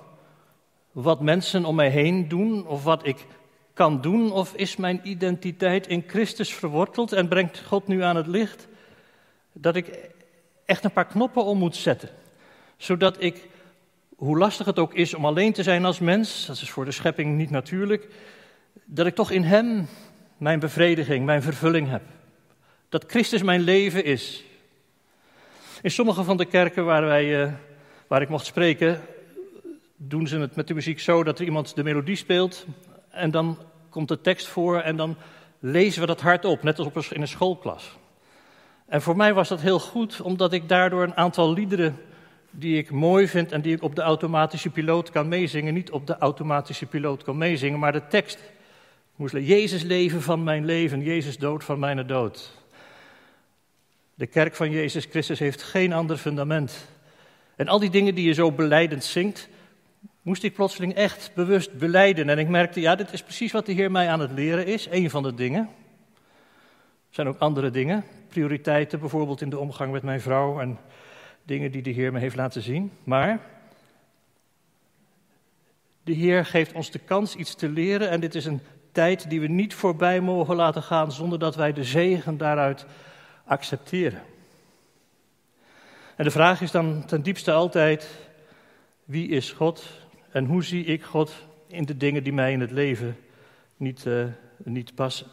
wat 0.91 1.21
mensen 1.21 1.65
om 1.65 1.75
mij 1.75 1.89
heen 1.89 2.27
doen 2.27 2.67
of 2.67 2.83
wat 2.83 3.05
ik 3.05 3.25
kan 3.73 4.01
doen? 4.01 4.31
Of 4.31 4.53
is 4.53 4.75
mijn 4.75 4.99
identiteit 5.03 5.87
in 5.87 6.03
Christus 6.07 6.53
verworteld 6.53 7.11
en 7.11 7.27
brengt 7.27 7.63
God 7.67 7.87
nu 7.87 8.03
aan 8.03 8.15
het 8.15 8.27
licht 8.27 8.67
dat 9.51 9.75
ik 9.75 9.99
echt 10.65 10.83
een 10.83 10.91
paar 10.91 11.05
knoppen 11.05 11.43
om 11.43 11.57
moet 11.57 11.75
zetten? 11.75 12.09
Zodat 12.77 13.21
ik, 13.21 13.47
hoe 14.15 14.37
lastig 14.37 14.65
het 14.65 14.79
ook 14.79 14.93
is 14.93 15.13
om 15.13 15.25
alleen 15.25 15.53
te 15.53 15.63
zijn 15.63 15.85
als 15.85 15.99
mens, 15.99 16.45
dat 16.45 16.55
is 16.55 16.69
voor 16.69 16.85
de 16.85 16.91
schepping 16.91 17.37
niet 17.37 17.49
natuurlijk, 17.49 18.07
dat 18.85 19.05
ik 19.05 19.15
toch 19.15 19.31
in 19.31 19.43
Hem 19.43 19.87
mijn 20.37 20.59
bevrediging, 20.59 21.25
mijn 21.25 21.41
vervulling 21.41 21.89
heb. 21.89 22.01
Dat 22.89 23.03
Christus 23.07 23.43
mijn 23.43 23.61
leven 23.61 24.03
is. 24.03 24.43
In 25.81 25.91
sommige 25.91 26.23
van 26.23 26.37
de 26.37 26.45
kerken 26.45 26.85
waar, 26.85 27.05
wij, 27.05 27.45
uh, 27.45 27.53
waar 28.07 28.21
ik 28.21 28.29
mocht 28.29 28.45
spreken, 28.45 29.01
doen 29.95 30.27
ze 30.27 30.37
het 30.37 30.55
met 30.55 30.67
de 30.67 30.73
muziek 30.73 30.99
zo 30.99 31.23
dat 31.23 31.39
er 31.39 31.45
iemand 31.45 31.75
de 31.75 31.83
melodie 31.83 32.15
speelt 32.15 32.65
en 33.09 33.31
dan 33.31 33.57
komt 33.89 34.07
de 34.07 34.21
tekst 34.21 34.47
voor 34.47 34.79
en 34.79 34.95
dan 34.95 35.15
lezen 35.59 36.01
we 36.01 36.07
dat 36.07 36.21
hardop, 36.21 36.63
net 36.63 36.77
als 36.77 36.87
op 36.87 36.97
in 36.97 37.21
een 37.21 37.27
schoolklas. 37.27 37.97
En 38.87 39.01
voor 39.01 39.15
mij 39.15 39.33
was 39.33 39.47
dat 39.47 39.61
heel 39.61 39.79
goed, 39.79 40.21
omdat 40.21 40.53
ik 40.53 40.69
daardoor 40.69 41.03
een 41.03 41.17
aantal 41.17 41.53
liederen 41.53 41.97
die 42.51 42.77
ik 42.77 42.91
mooi 42.91 43.27
vind 43.27 43.51
en 43.51 43.61
die 43.61 43.75
ik 43.75 43.83
op 43.83 43.95
de 43.95 44.01
automatische 44.01 44.69
piloot 44.69 45.09
kan 45.09 45.27
meezingen, 45.27 45.73
niet 45.73 45.91
op 45.91 46.07
de 46.07 46.17
automatische 46.17 46.85
piloot 46.85 47.23
kan 47.23 47.37
meezingen, 47.37 47.79
maar 47.79 47.91
de 47.91 48.07
tekst 48.07 48.39
moest 49.15 49.33
Jezus 49.33 49.83
leven 49.83 50.21
van 50.21 50.43
mijn 50.43 50.65
leven, 50.65 51.01
Jezus 51.01 51.37
dood 51.37 51.63
van 51.63 51.79
mijn 51.79 52.07
dood. 52.07 52.51
De 54.15 54.27
kerk 54.27 54.55
van 54.55 54.71
Jezus 54.71 55.05
Christus 55.05 55.39
heeft 55.39 55.63
geen 55.63 55.93
ander 55.93 56.17
fundament. 56.17 56.87
En 57.55 57.67
al 57.67 57.79
die 57.79 57.89
dingen 57.89 58.15
die 58.15 58.25
je 58.25 58.33
zo 58.33 58.51
beleidend 58.51 59.03
zingt, 59.03 59.49
moest 60.21 60.43
ik 60.43 60.53
plotseling 60.53 60.93
echt 60.93 61.31
bewust 61.33 61.77
beleiden. 61.77 62.29
En 62.29 62.39
ik 62.39 62.47
merkte, 62.47 62.81
ja, 62.81 62.95
dit 62.95 63.13
is 63.13 63.23
precies 63.23 63.51
wat 63.51 63.65
de 63.65 63.71
Heer 63.71 63.91
mij 63.91 64.09
aan 64.09 64.19
het 64.19 64.31
leren 64.31 64.65
is. 64.65 64.87
Een 64.89 65.09
van 65.09 65.23
de 65.23 65.33
dingen. 65.33 65.61
Er 67.09 67.21
zijn 67.21 67.27
ook 67.27 67.39
andere 67.39 67.69
dingen. 67.69 68.03
Prioriteiten 68.27 68.99
bijvoorbeeld 68.99 69.41
in 69.41 69.49
de 69.49 69.59
omgang 69.59 69.91
met 69.91 70.03
mijn 70.03 70.21
vrouw 70.21 70.59
en 70.59 70.77
dingen 71.43 71.71
die 71.71 71.81
de 71.81 71.89
Heer 71.89 72.11
me 72.11 72.19
heeft 72.19 72.35
laten 72.35 72.61
zien. 72.61 72.91
Maar 73.03 73.39
de 76.03 76.13
Heer 76.13 76.45
geeft 76.45 76.73
ons 76.73 76.91
de 76.91 76.99
kans 76.99 77.35
iets 77.35 77.55
te 77.55 77.69
leren 77.69 78.09
en 78.09 78.19
dit 78.19 78.35
is 78.35 78.45
een 78.45 78.61
tijd 78.91 79.29
die 79.29 79.39
we 79.39 79.47
niet 79.47 79.73
voorbij 79.73 80.21
mogen 80.21 80.55
laten 80.55 80.83
gaan 80.83 81.11
zonder 81.11 81.39
dat 81.39 81.55
wij 81.55 81.73
de 81.73 81.83
zegen 81.83 82.37
daaruit 82.37 82.85
accepteren. 83.45 84.21
En 86.15 86.23
de 86.23 86.31
vraag 86.31 86.61
is 86.61 86.71
dan 86.71 87.05
ten 87.05 87.21
diepste 87.21 87.51
altijd, 87.51 88.07
wie 89.03 89.29
is 89.29 89.51
God 89.51 89.83
en 90.31 90.45
hoe 90.45 90.63
zie 90.63 90.85
ik 90.85 91.03
God 91.03 91.33
in 91.67 91.85
de 91.85 91.97
dingen 91.97 92.23
die 92.23 92.33
mij 92.33 92.51
in 92.51 92.61
het 92.61 92.71
leven 92.71 93.17
niet, 93.77 94.05
uh, 94.05 94.25
niet 94.57 94.95
passen? 94.95 95.27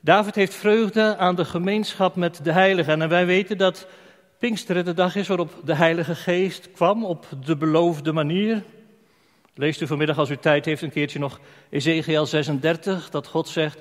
David 0.00 0.34
heeft 0.34 0.54
vreugde 0.54 1.16
aan 1.16 1.34
de 1.34 1.44
gemeenschap 1.44 2.16
met 2.16 2.44
de 2.44 2.52
heiligen. 2.52 3.02
En 3.02 3.08
wij 3.08 3.26
weten 3.26 3.58
dat 3.58 3.86
Pinksteren 4.40 4.84
de 4.84 4.94
dag 4.94 5.16
is 5.16 5.28
waarop 5.28 5.60
de 5.64 5.74
Heilige 5.74 6.14
Geest 6.14 6.72
kwam 6.72 7.04
op 7.04 7.26
de 7.44 7.56
beloofde 7.56 8.12
manier. 8.12 8.62
Leest 9.54 9.80
u 9.80 9.86
vanmiddag 9.86 10.18
als 10.18 10.30
u 10.30 10.36
tijd 10.36 10.64
heeft 10.64 10.82
een 10.82 10.90
keertje 10.90 11.18
nog 11.18 11.40
Ezekiel 11.70 12.26
36, 12.26 13.10
dat 13.10 13.26
God 13.26 13.48
zegt, 13.48 13.80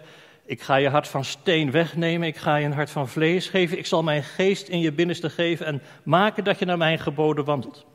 ik 0.49 0.61
ga 0.61 0.75
je 0.75 0.89
hart 0.89 1.07
van 1.07 1.25
steen 1.25 1.71
wegnemen, 1.71 2.27
ik 2.27 2.37
ga 2.37 2.55
je 2.55 2.65
een 2.65 2.73
hart 2.73 2.89
van 2.89 3.07
vlees 3.07 3.47
geven, 3.47 3.77
ik 3.77 3.85
zal 3.85 4.03
mijn 4.03 4.23
geest 4.23 4.67
in 4.67 4.79
je 4.79 4.91
binnenste 4.91 5.29
geven 5.29 5.65
en 5.65 5.81
maken 6.03 6.43
dat 6.43 6.59
je 6.59 6.65
naar 6.65 6.77
mijn 6.77 6.99
geboden 6.99 7.45
wandelt. 7.45 7.85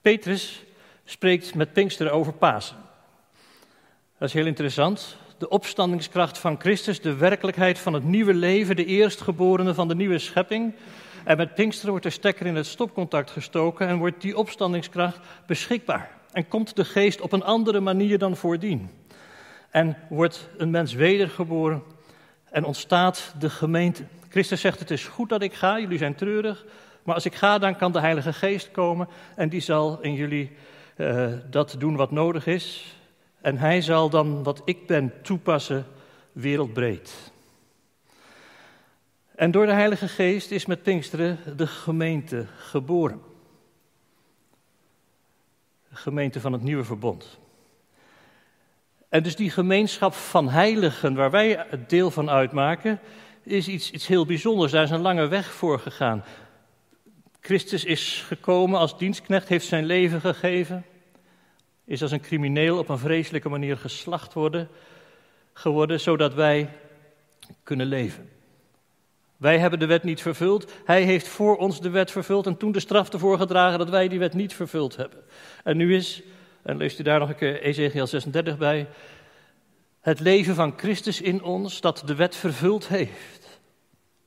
Petrus 0.00 0.62
spreekt 1.04 1.54
met 1.54 1.72
Pinksteren 1.72 2.12
over 2.12 2.32
Pasen. 2.32 2.76
Dat 4.18 4.28
is 4.28 4.34
heel 4.34 4.46
interessant. 4.46 5.16
De 5.38 5.48
opstandingskracht 5.48 6.38
van 6.38 6.60
Christus, 6.60 7.00
de 7.00 7.14
werkelijkheid 7.14 7.78
van 7.78 7.92
het 7.92 8.04
nieuwe 8.04 8.34
leven, 8.34 8.76
de 8.76 8.84
eerstgeborene 8.84 9.74
van 9.74 9.88
de 9.88 9.94
nieuwe 9.94 10.18
schepping. 10.18 10.74
En 11.24 11.36
met 11.36 11.54
Pinksteren 11.54 11.90
wordt 11.90 12.06
de 12.06 12.12
stekker 12.12 12.46
in 12.46 12.56
het 12.56 12.66
stopcontact 12.66 13.30
gestoken 13.30 13.88
en 13.88 13.98
wordt 13.98 14.20
die 14.20 14.36
opstandingskracht 14.36 15.18
beschikbaar. 15.46 16.10
En 16.32 16.48
komt 16.48 16.76
de 16.76 16.84
geest 16.84 17.20
op 17.20 17.32
een 17.32 17.44
andere 17.44 17.80
manier 17.80 18.18
dan 18.18 18.36
voordien. 18.36 18.90
En 19.72 19.96
wordt 20.08 20.48
een 20.56 20.70
mens 20.70 20.92
wedergeboren 20.92 21.82
en 22.50 22.64
ontstaat 22.64 23.34
de 23.38 23.50
gemeente. 23.50 24.04
Christus 24.28 24.60
zegt: 24.60 24.78
Het 24.78 24.90
is 24.90 25.06
goed 25.06 25.28
dat 25.28 25.42
ik 25.42 25.54
ga, 25.54 25.78
jullie 25.78 25.98
zijn 25.98 26.14
treurig. 26.14 26.64
Maar 27.02 27.14
als 27.14 27.24
ik 27.24 27.34
ga, 27.34 27.58
dan 27.58 27.76
kan 27.76 27.92
de 27.92 28.00
Heilige 28.00 28.32
Geest 28.32 28.70
komen 28.70 29.08
en 29.36 29.48
die 29.48 29.60
zal 29.60 30.00
in 30.00 30.14
jullie 30.14 30.50
uh, 30.96 31.32
dat 31.50 31.74
doen 31.78 31.96
wat 31.96 32.10
nodig 32.10 32.46
is. 32.46 32.96
En 33.40 33.58
hij 33.58 33.80
zal 33.80 34.10
dan 34.10 34.42
wat 34.42 34.62
ik 34.64 34.86
ben 34.86 35.12
toepassen 35.22 35.86
wereldbreed. 36.32 37.32
En 39.34 39.50
door 39.50 39.66
de 39.66 39.72
Heilige 39.72 40.08
Geest 40.08 40.50
is 40.50 40.66
met 40.66 40.82
Pinksteren 40.82 41.38
de 41.56 41.66
gemeente 41.66 42.46
geboren. 42.56 43.22
De 45.88 45.96
gemeente 45.96 46.40
van 46.40 46.52
het 46.52 46.62
nieuwe 46.62 46.84
verbond. 46.84 47.40
En 49.12 49.22
dus 49.22 49.36
die 49.36 49.50
gemeenschap 49.50 50.14
van 50.14 50.48
heiligen, 50.48 51.14
waar 51.14 51.30
wij 51.30 51.64
het 51.68 51.90
deel 51.90 52.10
van 52.10 52.30
uitmaken, 52.30 53.00
is 53.42 53.68
iets, 53.68 53.90
iets 53.90 54.06
heel 54.06 54.26
bijzonders. 54.26 54.72
Daar 54.72 54.82
is 54.82 54.90
een 54.90 55.00
lange 55.00 55.28
weg 55.28 55.52
voor 55.52 55.78
gegaan. 55.78 56.24
Christus 57.40 57.84
is 57.84 58.24
gekomen 58.26 58.78
als 58.78 58.98
dienstknecht, 58.98 59.48
heeft 59.48 59.66
zijn 59.66 59.84
leven 59.84 60.20
gegeven. 60.20 60.84
Is 61.84 62.02
als 62.02 62.10
een 62.10 62.20
crimineel 62.20 62.78
op 62.78 62.88
een 62.88 62.98
vreselijke 62.98 63.48
manier 63.48 63.76
geslacht 63.76 64.32
worden, 64.32 64.68
geworden, 65.52 66.00
zodat 66.00 66.34
wij 66.34 66.68
kunnen 67.62 67.86
leven. 67.86 68.30
Wij 69.36 69.58
hebben 69.58 69.78
de 69.78 69.86
wet 69.86 70.02
niet 70.02 70.22
vervuld. 70.22 70.72
Hij 70.84 71.02
heeft 71.02 71.28
voor 71.28 71.56
ons 71.56 71.80
de 71.80 71.90
wet 71.90 72.10
vervuld 72.10 72.46
en 72.46 72.56
toen 72.56 72.72
de 72.72 72.80
straf 72.80 73.12
ervoor 73.12 73.38
gedragen 73.38 73.78
dat 73.78 73.90
wij 73.90 74.08
die 74.08 74.18
wet 74.18 74.34
niet 74.34 74.54
vervuld 74.54 74.96
hebben. 74.96 75.18
En 75.64 75.76
nu 75.76 75.96
is, 75.96 76.22
en 76.62 76.76
leest 76.76 76.98
u 76.98 77.02
daar 77.02 77.18
nog 77.18 77.28
een 77.28 77.34
keer 77.34 77.62
Ezekiel 77.62 78.06
36 78.06 78.58
bij, 78.58 78.88
het 80.00 80.20
leven 80.20 80.54
van 80.54 80.74
Christus 80.76 81.20
in 81.20 81.42
ons 81.42 81.80
dat 81.80 82.02
de 82.06 82.14
wet 82.14 82.36
vervuld 82.36 82.88
heeft. 82.88 83.60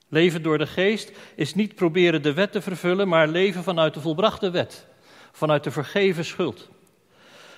Leven 0.07 0.41
door 0.41 0.57
de 0.57 0.67
geest 0.67 1.11
is 1.35 1.55
niet 1.55 1.75
proberen 1.75 2.21
de 2.21 2.33
wet 2.33 2.51
te 2.51 2.61
vervullen, 2.61 3.07
maar 3.07 3.27
leven 3.27 3.63
vanuit 3.63 3.93
de 3.93 4.01
volbrachte 4.01 4.49
wet, 4.49 4.87
vanuit 5.31 5.63
de 5.63 5.71
vergeven 5.71 6.25
schuld. 6.25 6.69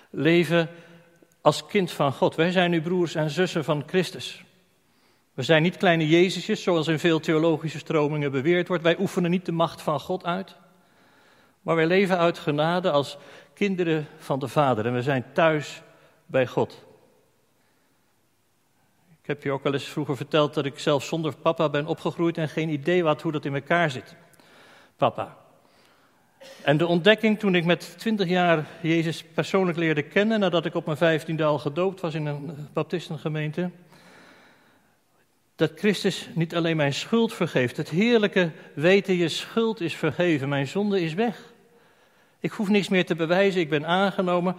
Leven 0.09 0.69
als 1.41 1.65
kind 1.65 1.91
van 1.91 2.13
God. 2.13 2.35
Wij 2.35 2.51
zijn 2.51 2.71
nu 2.71 2.81
broers 2.81 3.15
en 3.15 3.29
zussen 3.29 3.63
van 3.63 3.83
Christus. 3.87 4.43
We 5.33 5.43
zijn 5.43 5.61
niet 5.61 5.77
kleine 5.77 6.07
Jezusjes, 6.07 6.63
zoals 6.63 6.87
in 6.87 6.99
veel 6.99 7.19
theologische 7.19 7.77
stromingen 7.77 8.31
beweerd 8.31 8.67
wordt. 8.67 8.83
Wij 8.83 8.99
oefenen 8.99 9.31
niet 9.31 9.45
de 9.45 9.51
macht 9.51 9.81
van 9.81 9.99
God 9.99 10.25
uit. 10.25 10.55
Maar 11.67 11.75
wij 11.75 11.87
leven 11.87 12.17
uit 12.17 12.39
genade 12.39 12.91
als 12.91 13.17
kinderen 13.53 14.07
van 14.17 14.39
de 14.39 14.47
Vader. 14.47 14.85
En 14.85 14.93
we 14.93 15.01
zijn 15.01 15.25
thuis 15.33 15.81
bij 16.25 16.47
God. 16.47 16.85
Ik 19.21 19.27
heb 19.27 19.43
je 19.43 19.51
ook 19.51 19.65
al 19.65 19.73
eens 19.73 19.83
vroeger 19.83 20.15
verteld 20.15 20.53
dat 20.53 20.65
ik 20.65 20.79
zelf 20.79 21.03
zonder 21.03 21.35
papa 21.37 21.69
ben 21.69 21.85
opgegroeid 21.85 22.37
en 22.37 22.49
geen 22.49 22.69
idee 22.69 23.03
had 23.03 23.21
hoe 23.21 23.31
dat 23.31 23.45
in 23.45 23.53
elkaar 23.53 23.89
zit. 23.91 24.15
Papa. 24.95 25.37
En 26.63 26.77
de 26.77 26.87
ontdekking 26.87 27.39
toen 27.39 27.55
ik 27.55 27.65
met 27.65 27.95
twintig 27.97 28.27
jaar 28.27 28.65
Jezus 28.81 29.23
persoonlijk 29.23 29.77
leerde 29.77 30.03
kennen, 30.03 30.39
nadat 30.39 30.65
ik 30.65 30.75
op 30.75 30.85
mijn 30.85 30.97
vijftiende 30.97 31.43
al 31.43 31.59
gedoopt 31.59 32.01
was 32.01 32.13
in 32.13 32.25
een 32.25 32.67
baptistengemeente, 32.73 33.71
dat 35.55 35.71
Christus 35.75 36.29
niet 36.33 36.55
alleen 36.55 36.77
mijn 36.77 36.93
schuld 36.93 37.33
vergeeft. 37.33 37.77
Het 37.77 37.89
heerlijke 37.89 38.51
weten, 38.73 39.15
je 39.15 39.29
schuld 39.29 39.81
is 39.81 39.95
vergeven, 39.95 40.49
mijn 40.49 40.67
zonde 40.67 41.01
is 41.01 41.13
weg. 41.13 41.55
Ik 42.39 42.51
hoef 42.51 42.69
niks 42.69 42.89
meer 42.89 43.05
te 43.05 43.15
bewijzen, 43.15 43.61
ik 43.61 43.69
ben 43.69 43.85
aangenomen. 43.85 44.55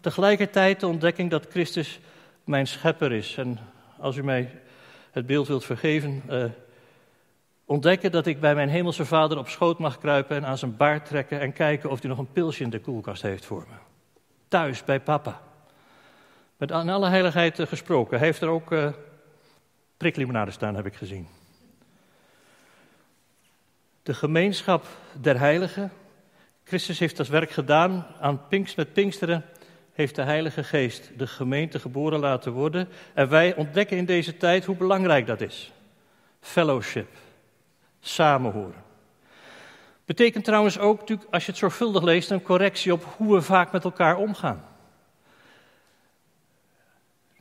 Tegelijkertijd 0.00 0.80
de 0.80 0.86
ontdekking 0.86 1.30
dat 1.30 1.46
Christus 1.50 2.00
mijn 2.44 2.66
schepper 2.66 3.12
is. 3.12 3.36
En 3.36 3.58
als 3.98 4.16
u 4.16 4.24
mij 4.24 4.60
het 5.10 5.26
beeld 5.26 5.48
wilt 5.48 5.64
vergeven, 5.64 6.22
uh, 6.30 6.44
ontdekken 7.64 8.12
dat 8.12 8.26
ik 8.26 8.40
bij 8.40 8.54
mijn 8.54 8.68
hemelse 8.68 9.04
vader 9.04 9.38
op 9.38 9.48
schoot 9.48 9.78
mag 9.78 9.98
kruipen 9.98 10.36
en 10.36 10.46
aan 10.46 10.58
zijn 10.58 10.76
baard 10.76 11.06
trekken 11.06 11.40
en 11.40 11.52
kijken 11.52 11.90
of 11.90 12.00
hij 12.00 12.08
nog 12.08 12.18
een 12.18 12.32
pilsje 12.32 12.62
in 12.62 12.70
de 12.70 12.80
koelkast 12.80 13.22
heeft 13.22 13.44
voor 13.44 13.66
me. 13.68 13.74
Thuis 14.48 14.84
bij 14.84 15.00
papa. 15.00 15.40
Met 16.56 16.72
aan 16.72 16.88
alle 16.88 17.08
heiligheid 17.08 17.58
uh, 17.58 17.66
gesproken. 17.66 18.18
Hij 18.18 18.26
heeft 18.26 18.40
er 18.40 18.48
ook 18.48 18.74
priklimonade 19.96 20.50
staan, 20.50 20.74
heb 20.74 20.86
ik 20.86 20.94
gezien. 20.94 21.28
De 24.02 24.14
gemeenschap 24.14 24.86
der 25.20 25.38
heiligen. 25.38 25.92
Christus 26.64 26.98
heeft 26.98 27.16
dat 27.16 27.28
werk 27.28 27.50
gedaan 27.50 28.06
aan 28.20 28.48
Pinkst, 28.48 28.76
met 28.76 28.92
Pinksteren 28.92 29.44
heeft 29.92 30.14
de 30.14 30.22
Heilige 30.22 30.64
Geest 30.64 31.10
de 31.16 31.26
gemeente 31.26 31.78
geboren 31.78 32.18
laten 32.18 32.52
worden. 32.52 32.88
En 33.14 33.28
wij 33.28 33.54
ontdekken 33.54 33.96
in 33.96 34.04
deze 34.04 34.36
tijd 34.36 34.64
hoe 34.64 34.76
belangrijk 34.76 35.26
dat 35.26 35.40
is. 35.40 35.72
Fellowship, 36.40 37.08
samenhoren. 38.00 38.82
Betekent 40.04 40.44
trouwens 40.44 40.78
ook, 40.78 41.00
als 41.30 41.44
je 41.44 41.50
het 41.50 41.60
zorgvuldig 41.60 42.02
leest, 42.02 42.30
een 42.30 42.42
correctie 42.42 42.92
op 42.92 43.04
hoe 43.16 43.34
we 43.34 43.42
vaak 43.42 43.72
met 43.72 43.84
elkaar 43.84 44.16
omgaan. 44.16 44.64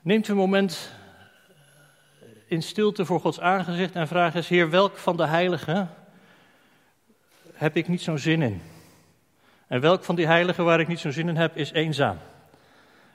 Neemt 0.02 0.28
u 0.28 0.32
een 0.32 0.38
moment 0.38 0.92
in 2.48 2.62
stilte 2.62 3.06
voor 3.06 3.20
Gods 3.20 3.40
aangezicht 3.40 3.96
en 3.96 4.08
vraag 4.08 4.36
eens, 4.36 4.48
Heer, 4.48 4.70
welk 4.70 4.98
van 4.98 5.18
de 5.18 5.28
heiligen 5.28 5.90
heb 7.54 7.76
ik 7.76 7.88
niet 7.88 8.02
zo'n 8.02 8.18
zin 8.18 8.42
in? 8.42 8.62
En 9.74 9.80
welk 9.80 10.04
van 10.04 10.16
die 10.16 10.26
heiligen 10.26 10.66
waar 10.66 10.80
ik 10.80 10.88
niet 10.88 11.00
zo'n 11.00 11.12
zin 11.12 11.30
in 11.30 11.36
heb, 11.36 11.58
is 11.58 11.72
eenzaam? 11.72 12.18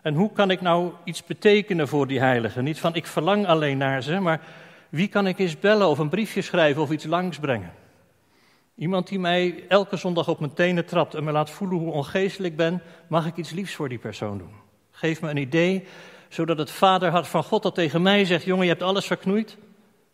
En 0.02 0.14
hoe 0.14 0.32
kan 0.32 0.50
ik 0.50 0.60
nou 0.60 0.92
iets 1.04 1.24
betekenen 1.24 1.88
voor 1.88 2.06
die 2.06 2.20
heiligen? 2.20 2.64
Niet 2.64 2.80
van 2.80 2.94
ik 2.94 3.06
verlang 3.06 3.46
alleen 3.46 3.78
naar 3.78 4.02
ze, 4.02 4.20
maar 4.20 4.40
wie 4.88 5.08
kan 5.08 5.26
ik 5.26 5.38
eens 5.38 5.58
bellen 5.58 5.88
of 5.88 5.98
een 5.98 6.08
briefje 6.08 6.42
schrijven 6.42 6.82
of 6.82 6.90
iets 6.90 7.04
langsbrengen? 7.04 7.72
Iemand 8.74 9.08
die 9.08 9.18
mij 9.18 9.64
elke 9.68 9.96
zondag 9.96 10.28
op 10.28 10.40
mijn 10.40 10.52
tenen 10.52 10.86
trapt 10.86 11.14
en 11.14 11.24
me 11.24 11.32
laat 11.32 11.50
voelen 11.50 11.78
hoe 11.78 11.92
ongeestelijk 11.92 12.52
ik 12.52 12.58
ben, 12.58 12.82
mag 13.06 13.26
ik 13.26 13.36
iets 13.36 13.50
liefs 13.50 13.74
voor 13.74 13.88
die 13.88 13.98
persoon 13.98 14.38
doen? 14.38 14.52
Geef 14.90 15.20
me 15.20 15.30
een 15.30 15.36
idee 15.36 15.86
zodat 16.28 16.58
het 16.58 16.70
vaderhart 16.70 17.28
van 17.28 17.44
God 17.44 17.62
dat 17.62 17.74
tegen 17.74 18.02
mij 18.02 18.24
zegt: 18.24 18.44
Jongen, 18.44 18.64
je 18.64 18.70
hebt 18.70 18.82
alles 18.82 19.06
verknoeid, 19.06 19.56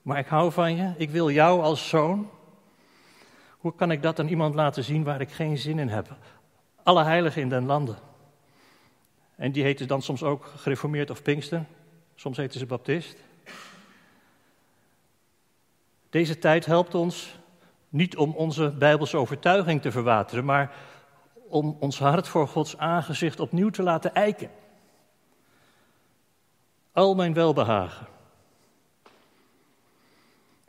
maar 0.03 0.19
ik 0.19 0.27
hou 0.27 0.53
van 0.53 0.77
je, 0.77 0.93
ik 0.97 1.11
wil 1.11 1.31
jou 1.31 1.63
als 1.63 1.89
zoon. 1.89 2.29
Hoe 3.65 3.75
kan 3.75 3.91
ik 3.91 4.03
dat 4.03 4.21
aan 4.21 4.29
iemand 4.29 4.55
laten 4.55 4.85
zien 4.85 5.05
waar 5.05 5.21
ik 5.21 5.31
geen 5.31 5.59
zin 5.59 5.79
in 5.79 5.89
heb? 5.89 6.17
Alle 6.85 7.03
heiligen 7.03 7.43
in 7.43 7.49
den 7.49 7.67
landen. 7.67 7.97
En 9.37 9.53
die 9.53 9.63
heten 9.63 9.89
dan 9.89 10.03
soms 10.03 10.23
ook 10.23 10.53
gereformeerd 10.57 11.11
of 11.11 11.23
Pinkster, 11.23 11.65
soms 12.15 12.37
heten 12.37 12.59
ze 12.59 12.67
Baptist. 12.67 13.17
Deze 16.11 16.39
tijd 16.39 16.67
helpt 16.67 16.95
ons 16.95 17.39
niet 17.89 18.17
om 18.17 18.35
onze 18.35 18.71
Bijbelse 18.71 19.17
overtuiging 19.17 19.83
te 19.83 19.93
verwateren, 19.93 20.45
maar 20.45 20.73
om 21.35 21.77
ons 21.81 21.99
hart 21.99 22.29
voor 22.29 22.49
Gods 22.49 22.79
aangezicht 22.79 23.41
opnieuw 23.41 23.71
te 23.71 23.83
laten 23.83 24.15
eiken 24.15 24.51
al 26.95 27.15
mijn 27.15 27.35
welbehagen. 27.35 28.07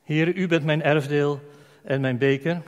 Heer, 0.04 0.36
u 0.36 0.48
bent 0.48 0.64
mijn 0.64 0.84
erfdeel 0.84 1.40
en 1.84 2.02
mijn 2.02 2.18
beker. 2.18 2.62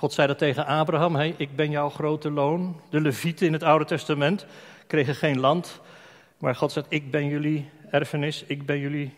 God 0.00 0.12
zei 0.12 0.26
dat 0.26 0.38
tegen 0.38 0.66
Abraham, 0.66 1.14
hey, 1.14 1.34
ik 1.36 1.56
ben 1.56 1.70
jouw 1.70 1.88
grote 1.88 2.30
loon. 2.30 2.80
De 2.90 3.00
levieten 3.00 3.46
in 3.46 3.52
het 3.52 3.62
Oude 3.62 3.84
Testament 3.84 4.46
kregen 4.86 5.14
geen 5.14 5.40
land, 5.40 5.80
maar 6.38 6.54
God 6.54 6.72
zegt, 6.72 6.86
ik 6.88 7.10
ben 7.10 7.26
jullie 7.26 7.70
erfenis, 7.90 8.44
ik 8.46 8.66
ben 8.66 8.78
jullie 8.78 9.14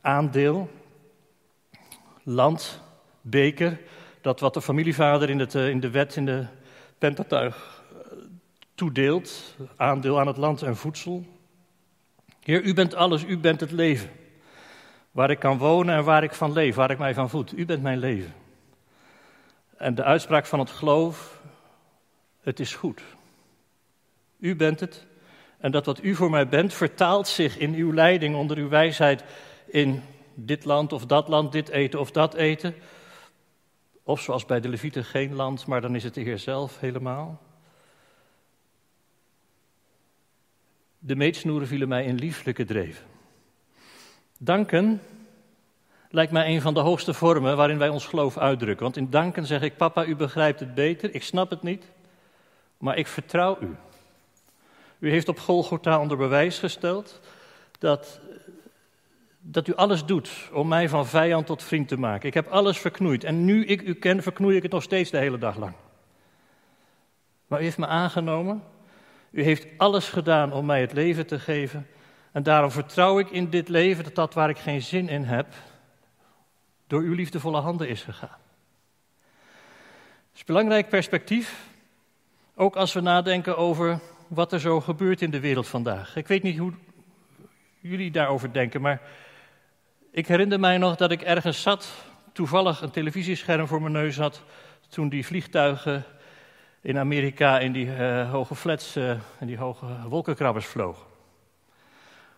aandeel. 0.00 0.70
Land, 2.22 2.80
beker, 3.20 3.80
dat 4.20 4.40
wat 4.40 4.54
de 4.54 4.62
familievader 4.62 5.30
in, 5.30 5.38
het, 5.38 5.54
eh, 5.54 5.68
in 5.68 5.80
de 5.80 5.90
wet, 5.90 6.16
in 6.16 6.24
de 6.24 6.46
Pentateuch 6.98 7.82
toedeelt, 8.74 9.56
aandeel 9.76 10.20
aan 10.20 10.26
het 10.26 10.36
land 10.36 10.62
en 10.62 10.76
voedsel. 10.76 11.24
Heer, 12.42 12.62
u 12.62 12.74
bent 12.74 12.94
alles, 12.94 13.24
u 13.24 13.38
bent 13.38 13.60
het 13.60 13.70
leven. 13.70 14.10
waar 15.10 15.30
ik 15.30 15.38
kan 15.38 15.58
wonen 15.58 15.94
en 15.94 16.04
waar 16.04 16.22
ik 16.22 16.34
van 16.34 16.52
leef, 16.52 16.74
waar 16.74 16.90
ik 16.90 16.98
mij 16.98 17.14
van 17.14 17.30
voed. 17.30 17.58
U 17.58 17.66
bent 17.66 17.82
mijn 17.82 17.98
leven. 17.98 18.41
En 19.82 19.94
de 19.94 20.04
uitspraak 20.04 20.46
van 20.46 20.58
het 20.58 20.70
geloof, 20.70 21.42
het 22.40 22.60
is 22.60 22.74
goed. 22.74 23.02
U 24.38 24.56
bent 24.56 24.80
het. 24.80 25.06
En 25.58 25.70
dat 25.70 25.86
wat 25.86 26.02
u 26.02 26.14
voor 26.14 26.30
mij 26.30 26.48
bent, 26.48 26.74
vertaalt 26.74 27.28
zich 27.28 27.58
in 27.58 27.74
uw 27.74 27.92
leiding, 27.92 28.36
onder 28.36 28.56
uw 28.56 28.68
wijsheid, 28.68 29.24
in 29.66 30.02
dit 30.34 30.64
land 30.64 30.92
of 30.92 31.06
dat 31.06 31.28
land, 31.28 31.52
dit 31.52 31.68
eten 31.68 32.00
of 32.00 32.10
dat 32.10 32.34
eten. 32.34 32.74
Of 34.02 34.20
zoals 34.20 34.44
bij 34.44 34.60
de 34.60 34.68
Levieten 34.68 35.04
geen 35.04 35.34
land, 35.34 35.66
maar 35.66 35.80
dan 35.80 35.94
is 35.94 36.04
het 36.04 36.14
de 36.14 36.20
Heer 36.20 36.38
zelf 36.38 36.80
helemaal. 36.80 37.42
De 40.98 41.16
meetsnoeren 41.16 41.68
vielen 41.68 41.88
mij 41.88 42.04
in 42.04 42.14
lieflijke 42.14 42.64
dreven. 42.64 43.06
Danken 44.38 45.00
lijkt 46.12 46.32
mij 46.32 46.54
een 46.54 46.60
van 46.60 46.74
de 46.74 46.80
hoogste 46.80 47.14
vormen 47.14 47.56
waarin 47.56 47.78
wij 47.78 47.88
ons 47.88 48.06
geloof 48.06 48.38
uitdrukken. 48.38 48.84
Want 48.84 48.96
in 48.96 49.10
danken 49.10 49.46
zeg 49.46 49.62
ik, 49.62 49.76
papa, 49.76 50.04
u 50.04 50.16
begrijpt 50.16 50.60
het 50.60 50.74
beter, 50.74 51.14
ik 51.14 51.22
snap 51.22 51.50
het 51.50 51.62
niet, 51.62 51.84
maar 52.78 52.96
ik 52.96 53.06
vertrouw 53.06 53.58
u. 53.60 53.76
U 54.98 55.10
heeft 55.10 55.28
op 55.28 55.38
Golgotha 55.38 56.00
onder 56.00 56.16
bewijs 56.16 56.58
gesteld 56.58 57.20
dat, 57.78 58.20
dat 59.40 59.68
u 59.68 59.74
alles 59.74 60.04
doet 60.04 60.30
om 60.52 60.68
mij 60.68 60.88
van 60.88 61.06
vijand 61.06 61.46
tot 61.46 61.62
vriend 61.62 61.88
te 61.88 61.98
maken. 61.98 62.28
Ik 62.28 62.34
heb 62.34 62.48
alles 62.48 62.78
verknoeid 62.78 63.24
en 63.24 63.44
nu 63.44 63.64
ik 63.64 63.82
u 63.82 63.94
ken, 63.94 64.22
verknoei 64.22 64.56
ik 64.56 64.62
het 64.62 64.72
nog 64.72 64.82
steeds 64.82 65.10
de 65.10 65.18
hele 65.18 65.38
dag 65.38 65.56
lang. 65.56 65.74
Maar 67.46 67.60
u 67.60 67.64
heeft 67.64 67.78
me 67.78 67.86
aangenomen, 67.86 68.62
u 69.30 69.42
heeft 69.42 69.66
alles 69.76 70.08
gedaan 70.08 70.52
om 70.52 70.66
mij 70.66 70.80
het 70.80 70.92
leven 70.92 71.26
te 71.26 71.38
geven. 71.38 71.86
En 72.32 72.42
daarom 72.42 72.70
vertrouw 72.70 73.18
ik 73.18 73.30
in 73.30 73.50
dit 73.50 73.68
leven 73.68 74.04
dat 74.04 74.14
dat 74.14 74.34
waar 74.34 74.50
ik 74.50 74.58
geen 74.58 74.82
zin 74.82 75.08
in 75.08 75.24
heb, 75.24 75.46
door 76.92 77.02
uw 77.02 77.14
liefdevolle 77.14 77.60
handen 77.60 77.88
is 77.88 78.02
gegaan. 78.02 78.38
Dat 79.18 80.34
is 80.34 80.44
belangrijk 80.44 80.88
perspectief, 80.88 81.66
ook 82.54 82.76
als 82.76 82.92
we 82.92 83.00
nadenken 83.00 83.56
over 83.56 84.00
wat 84.28 84.52
er 84.52 84.60
zo 84.60 84.80
gebeurt 84.80 85.22
in 85.22 85.30
de 85.30 85.40
wereld 85.40 85.68
vandaag. 85.68 86.16
Ik 86.16 86.26
weet 86.26 86.42
niet 86.42 86.58
hoe 86.58 86.72
jullie 87.80 88.10
daarover 88.10 88.52
denken, 88.52 88.80
maar 88.80 89.00
ik 90.10 90.26
herinner 90.26 90.60
mij 90.60 90.78
nog 90.78 90.96
dat 90.96 91.10
ik 91.10 91.22
ergens 91.22 91.62
zat, 91.62 91.92
toevallig 92.32 92.80
een 92.80 92.90
televisiescherm 92.90 93.66
voor 93.66 93.80
mijn 93.80 93.92
neus 93.92 94.16
had, 94.16 94.42
toen 94.88 95.08
die 95.08 95.26
vliegtuigen 95.26 96.04
in 96.80 96.98
Amerika 96.98 97.58
in 97.58 97.72
die 97.72 97.86
uh, 97.86 98.30
hoge 98.30 98.54
flats 98.54 98.96
en 98.96 99.22
uh, 99.40 99.46
die 99.46 99.58
hoge 99.58 99.86
wolkenkrabbers 100.08 100.66
vlogen. 100.66 101.06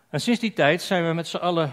En 0.08 0.20
sinds 0.20 0.40
die 0.40 0.52
tijd 0.52 0.82
zijn 0.82 1.06
we 1.06 1.12
met 1.12 1.26
z'n 1.26 1.36
allen 1.36 1.72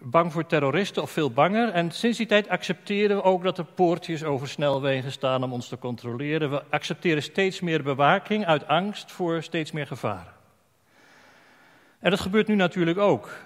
bang 0.00 0.32
voor 0.32 0.46
terroristen 0.46 1.02
of 1.02 1.10
veel 1.10 1.30
banger. 1.30 1.68
En 1.68 1.90
sinds 1.90 2.18
die 2.18 2.26
tijd 2.26 2.48
accepteren 2.48 3.16
we 3.16 3.22
ook 3.22 3.42
dat 3.42 3.58
er 3.58 3.64
poortjes 3.64 4.24
over 4.24 4.48
snelwegen 4.48 5.12
staan 5.12 5.42
om 5.42 5.52
ons 5.52 5.68
te 5.68 5.78
controleren. 5.78 6.50
We 6.50 6.62
accepteren 6.70 7.22
steeds 7.22 7.60
meer 7.60 7.82
bewaking 7.82 8.46
uit 8.46 8.66
angst 8.66 9.12
voor 9.12 9.42
steeds 9.42 9.72
meer 9.72 9.86
gevaren. 9.86 10.32
En 11.98 12.10
dat 12.10 12.20
gebeurt 12.20 12.46
nu 12.46 12.54
natuurlijk 12.54 12.98
ook. 12.98 13.36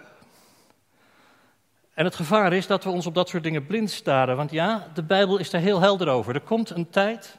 En 1.95 2.05
het 2.05 2.15
gevaar 2.15 2.53
is 2.53 2.67
dat 2.67 2.85
we 2.85 2.91
ons 2.91 3.07
op 3.07 3.15
dat 3.15 3.29
soort 3.29 3.43
dingen 3.43 3.67
blind 3.67 3.91
staren. 3.91 4.37
Want 4.37 4.51
ja, 4.51 4.87
de 4.95 5.03
Bijbel 5.03 5.39
is 5.39 5.51
daar 5.51 5.61
heel 5.61 5.81
helder 5.81 6.09
over. 6.09 6.35
Er 6.35 6.41
komt 6.41 6.71
een 6.71 6.91
tijd 6.91 7.39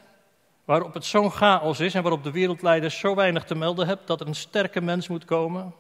waarop 0.65 0.93
het 0.93 1.05
zo'n 1.05 1.31
chaos 1.31 1.79
is 1.79 1.93
en 1.93 2.01
waarop 2.01 2.23
de 2.23 2.31
wereldleiders 2.31 2.99
zo 2.99 3.15
weinig 3.15 3.43
te 3.43 3.55
melden 3.55 3.87
hebben 3.87 4.05
dat 4.05 4.21
er 4.21 4.27
een 4.27 4.35
sterke 4.35 4.81
mens 4.81 5.07
moet 5.07 5.25
komen 5.25 5.73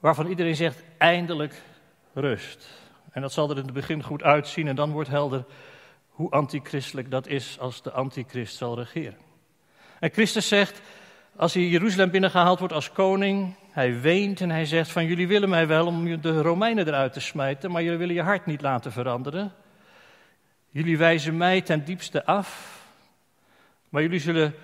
waarvan 0.00 0.26
iedereen 0.26 0.56
zegt 0.56 0.82
eindelijk 0.98 1.62
rust. 2.12 2.68
En 3.12 3.22
dat 3.22 3.32
zal 3.32 3.50
er 3.50 3.56
in 3.56 3.64
het 3.64 3.72
begin 3.72 4.02
goed 4.02 4.22
uitzien 4.22 4.68
en 4.68 4.76
dan 4.76 4.90
wordt 4.90 5.08
helder 5.08 5.44
hoe 6.08 6.30
antichristelijk 6.30 7.10
dat 7.10 7.26
is 7.26 7.58
als 7.58 7.82
de 7.82 7.90
antichrist 7.90 8.56
zal 8.56 8.78
regeren. 8.78 9.18
En 10.00 10.10
Christus 10.12 10.48
zegt, 10.48 10.80
als 11.36 11.54
hij 11.54 11.68
Jeruzalem 11.68 12.10
binnengehaald 12.10 12.58
wordt 12.58 12.74
als 12.74 12.92
koning, 12.92 13.54
hij 13.70 14.00
weent 14.00 14.40
en 14.40 14.50
hij 14.50 14.64
zegt 14.64 14.90
van 14.90 15.06
jullie 15.06 15.28
willen 15.28 15.48
mij 15.48 15.66
wel 15.66 15.86
om 15.86 16.20
de 16.20 16.42
Romeinen 16.42 16.86
eruit 16.86 17.12
te 17.12 17.20
smijten, 17.20 17.70
maar 17.70 17.82
jullie 17.82 17.98
willen 17.98 18.14
je 18.14 18.22
hart 18.22 18.46
niet 18.46 18.60
laten 18.60 18.92
veranderen. 18.92 19.52
Jullie 20.70 20.98
wijzen 20.98 21.36
mij 21.36 21.60
ten 21.60 21.84
diepste 21.84 22.24
af, 22.24 22.80
maar 23.88 24.02
jullie 24.02 24.20
zullen 24.20 24.54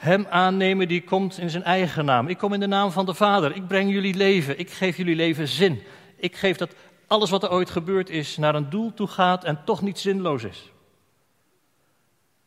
hem 0.00 0.26
aannemen 0.30 0.88
die 0.88 1.04
komt 1.04 1.38
in 1.38 1.50
zijn 1.50 1.62
eigen 1.62 2.04
naam. 2.04 2.28
Ik 2.28 2.38
kom 2.38 2.52
in 2.52 2.60
de 2.60 2.66
naam 2.66 2.90
van 2.90 3.06
de 3.06 3.14
Vader. 3.14 3.56
Ik 3.56 3.66
breng 3.66 3.90
jullie 3.90 4.14
leven. 4.14 4.58
Ik 4.58 4.70
geef 4.70 4.96
jullie 4.96 5.16
leven 5.16 5.48
zin. 5.48 5.82
Ik 6.16 6.36
geef 6.36 6.56
dat 6.56 6.74
alles 7.06 7.30
wat 7.30 7.42
er 7.42 7.50
ooit 7.50 7.70
gebeurd 7.70 8.10
is 8.10 8.36
naar 8.36 8.54
een 8.54 8.70
doel 8.70 8.94
toe 8.94 9.06
gaat 9.06 9.44
en 9.44 9.64
toch 9.64 9.82
niet 9.82 9.98
zinloos 9.98 10.44
is. 10.44 10.70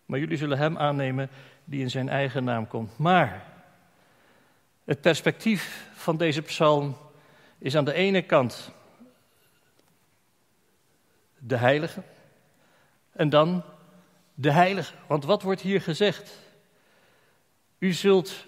Maar 0.05 0.19
jullie 0.19 0.37
zullen 0.37 0.57
hem 0.57 0.77
aannemen 0.77 1.29
die 1.65 1.81
in 1.81 1.89
zijn 1.89 2.09
eigen 2.09 2.43
naam 2.43 2.67
komt. 2.67 2.97
Maar 2.97 3.45
het 4.83 5.01
perspectief 5.01 5.87
van 5.93 6.17
deze 6.17 6.41
psalm 6.41 6.97
is 7.57 7.75
aan 7.75 7.85
de 7.85 7.93
ene 7.93 8.21
kant 8.21 8.71
de 11.37 11.57
heilige 11.57 12.01
en 13.11 13.29
dan 13.29 13.63
de 14.33 14.51
heilige. 14.51 14.93
Want 15.07 15.25
wat 15.25 15.41
wordt 15.41 15.61
hier 15.61 15.81
gezegd? 15.81 16.41
U 17.83 17.93
zult 17.93 18.45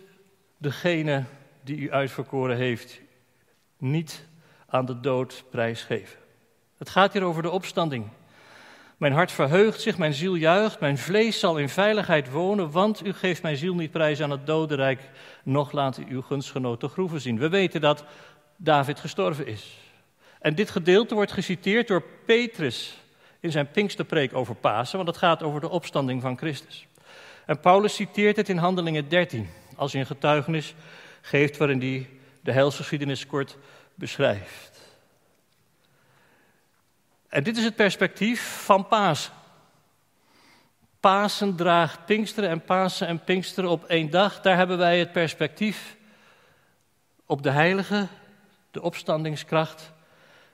degene 0.57 1.23
die 1.63 1.77
u 1.77 1.91
uitverkoren 1.91 2.57
heeft 2.57 3.01
niet 3.77 4.25
aan 4.67 4.85
de 4.85 4.99
dood 4.99 5.43
prijsgeven. 5.49 6.19
Het 6.77 6.89
gaat 6.89 7.13
hier 7.13 7.23
over 7.23 7.41
de 7.41 7.49
opstanding. 7.49 8.07
Mijn 8.97 9.13
hart 9.13 9.31
verheugt 9.31 9.81
zich, 9.81 9.97
mijn 9.97 10.13
ziel 10.13 10.35
juicht, 10.35 10.79
mijn 10.79 10.97
vlees 10.97 11.39
zal 11.39 11.57
in 11.57 11.69
veiligheid 11.69 12.31
wonen, 12.31 12.71
want 12.71 13.05
u 13.05 13.13
geeft 13.13 13.41
mijn 13.41 13.57
ziel 13.57 13.75
niet 13.75 13.91
prijs 13.91 14.21
aan 14.21 14.31
het 14.31 14.45
dodenrijk, 14.45 15.09
nog 15.43 15.71
laat 15.71 15.97
u 15.97 16.05
uw 16.09 16.21
gunstgenoot 16.21 16.81
de 16.81 16.87
groeven 16.87 17.21
zien. 17.21 17.39
We 17.39 17.49
weten 17.49 17.81
dat 17.81 18.03
David 18.57 18.99
gestorven 18.99 19.47
is. 19.47 19.77
En 20.39 20.55
dit 20.55 20.69
gedeelte 20.69 21.15
wordt 21.15 21.31
geciteerd 21.31 21.87
door 21.87 22.03
Petrus 22.25 22.97
in 23.39 23.51
zijn 23.51 23.71
Pinksterpreek 23.71 24.33
over 24.33 24.55
Pasen, 24.55 24.97
want 24.97 25.09
het 25.09 25.17
gaat 25.17 25.43
over 25.43 25.61
de 25.61 25.69
opstanding 25.69 26.21
van 26.21 26.37
Christus. 26.37 26.87
En 27.45 27.59
Paulus 27.59 27.95
citeert 27.95 28.35
het 28.35 28.49
in 28.49 28.57
Handelingen 28.57 29.09
13, 29.09 29.49
als 29.75 29.91
hij 29.91 30.01
een 30.01 30.07
getuigenis 30.07 30.73
geeft 31.21 31.57
waarin 31.57 31.79
hij 31.79 32.09
de 32.41 32.51
heilsgeschiedenis 32.51 33.27
kort 33.27 33.57
beschrijft. 33.95 34.81
En 37.29 37.43
dit 37.43 37.57
is 37.57 37.63
het 37.63 37.75
perspectief 37.75 38.63
van 38.63 38.87
Pasen. 38.87 39.33
Pasen 40.99 41.55
draagt 41.55 42.05
Pinksteren 42.05 42.49
en 42.49 42.61
Pasen 42.61 43.07
en 43.07 43.23
Pinksteren 43.23 43.69
op 43.69 43.83
één 43.83 44.09
dag. 44.09 44.41
Daar 44.41 44.57
hebben 44.57 44.77
wij 44.77 44.99
het 44.99 45.11
perspectief 45.11 45.95
op 47.25 47.43
de 47.43 47.49
heilige, 47.49 48.07
de 48.71 48.81
opstandingskracht, 48.81 49.91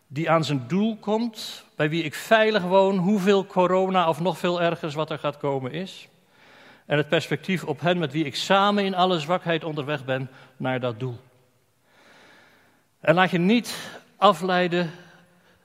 die 0.07 0.29
aan 0.29 0.43
zijn 0.43 0.67
doel 0.67 0.97
komt, 0.97 1.65
bij 1.75 1.89
wie 1.89 2.03
ik 2.03 2.15
veilig 2.15 2.63
woon, 2.63 2.97
hoeveel 2.97 3.45
corona 3.45 4.09
of 4.09 4.19
nog 4.19 4.37
veel 4.37 4.61
ergers 4.61 4.93
wat 4.93 5.09
er 5.09 5.19
gaat 5.19 5.37
komen 5.37 5.71
is 5.71 6.09
en 6.91 6.97
het 6.97 7.09
perspectief 7.09 7.63
op 7.63 7.79
hen 7.79 7.97
met 7.97 8.11
wie 8.11 8.25
ik 8.25 8.35
samen 8.35 8.85
in 8.85 8.95
alle 8.95 9.19
zwakheid 9.19 9.63
onderweg 9.63 10.05
ben 10.05 10.29
naar 10.57 10.79
dat 10.79 10.99
doel. 10.99 11.17
En 12.99 13.15
laat 13.15 13.31
je 13.31 13.37
niet 13.37 13.99
afleiden 14.17 14.91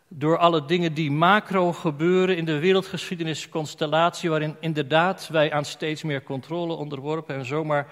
door 0.09 0.39
alle 0.39 0.65
dingen 0.65 0.95
die 0.95 1.11
macro 1.11 1.73
gebeuren 1.73 2.37
in 2.37 2.45
de 2.45 2.59
wereldgeschiedenisconstellatie, 2.59 4.31
waarin 4.31 4.57
inderdaad 4.61 5.29
wij 5.29 5.53
aan 5.53 5.65
steeds 5.65 6.03
meer 6.03 6.23
controle 6.23 6.73
onderworpen 6.73 7.35
en 7.35 7.45
zomaar 7.45 7.87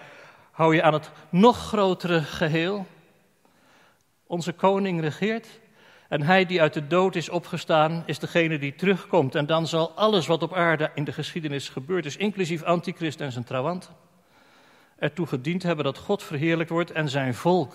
hou 0.50 0.74
je 0.74 0.82
aan 0.82 0.92
het 0.92 1.10
nog 1.28 1.56
grotere 1.56 2.20
geheel. 2.20 2.86
Onze 4.26 4.52
koning 4.52 5.00
regeert 5.00 5.48
en 6.08 6.22
hij 6.22 6.46
die 6.46 6.60
uit 6.60 6.72
de 6.72 6.86
dood 6.86 7.14
is 7.14 7.28
opgestaan, 7.28 8.02
is 8.06 8.18
degene 8.18 8.58
die 8.58 8.74
terugkomt. 8.74 9.34
En 9.34 9.46
dan 9.46 9.66
zal 9.66 9.90
alles 9.90 10.26
wat 10.26 10.42
op 10.42 10.54
aarde 10.54 10.90
in 10.94 11.04
de 11.04 11.12
geschiedenis 11.12 11.68
gebeurd 11.68 12.06
is, 12.06 12.16
inclusief 12.16 12.62
Antichrist 12.62 13.20
en 13.20 13.32
zijn 13.32 13.44
trawant, 13.44 13.90
ertoe 14.98 15.26
gediend 15.26 15.62
hebben 15.62 15.84
dat 15.84 15.98
God 15.98 16.22
verheerlijkt 16.22 16.70
wordt 16.70 16.90
en 16.90 17.08
zijn 17.08 17.34
volk 17.34 17.74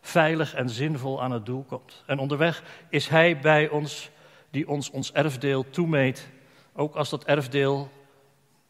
veilig 0.00 0.54
en 0.54 0.68
zinvol 0.68 1.22
aan 1.22 1.30
het 1.30 1.46
doel 1.46 1.64
komt. 1.64 2.02
En 2.06 2.18
onderweg 2.18 2.62
is 2.88 3.08
hij 3.08 3.38
bij 3.38 3.68
ons 3.68 4.10
die 4.50 4.68
ons 4.68 4.90
ons 4.90 5.12
erfdeel 5.12 5.70
toemeet, 5.70 6.28
ook 6.72 6.94
als 6.94 7.10
dat 7.10 7.24
erfdeel 7.24 7.90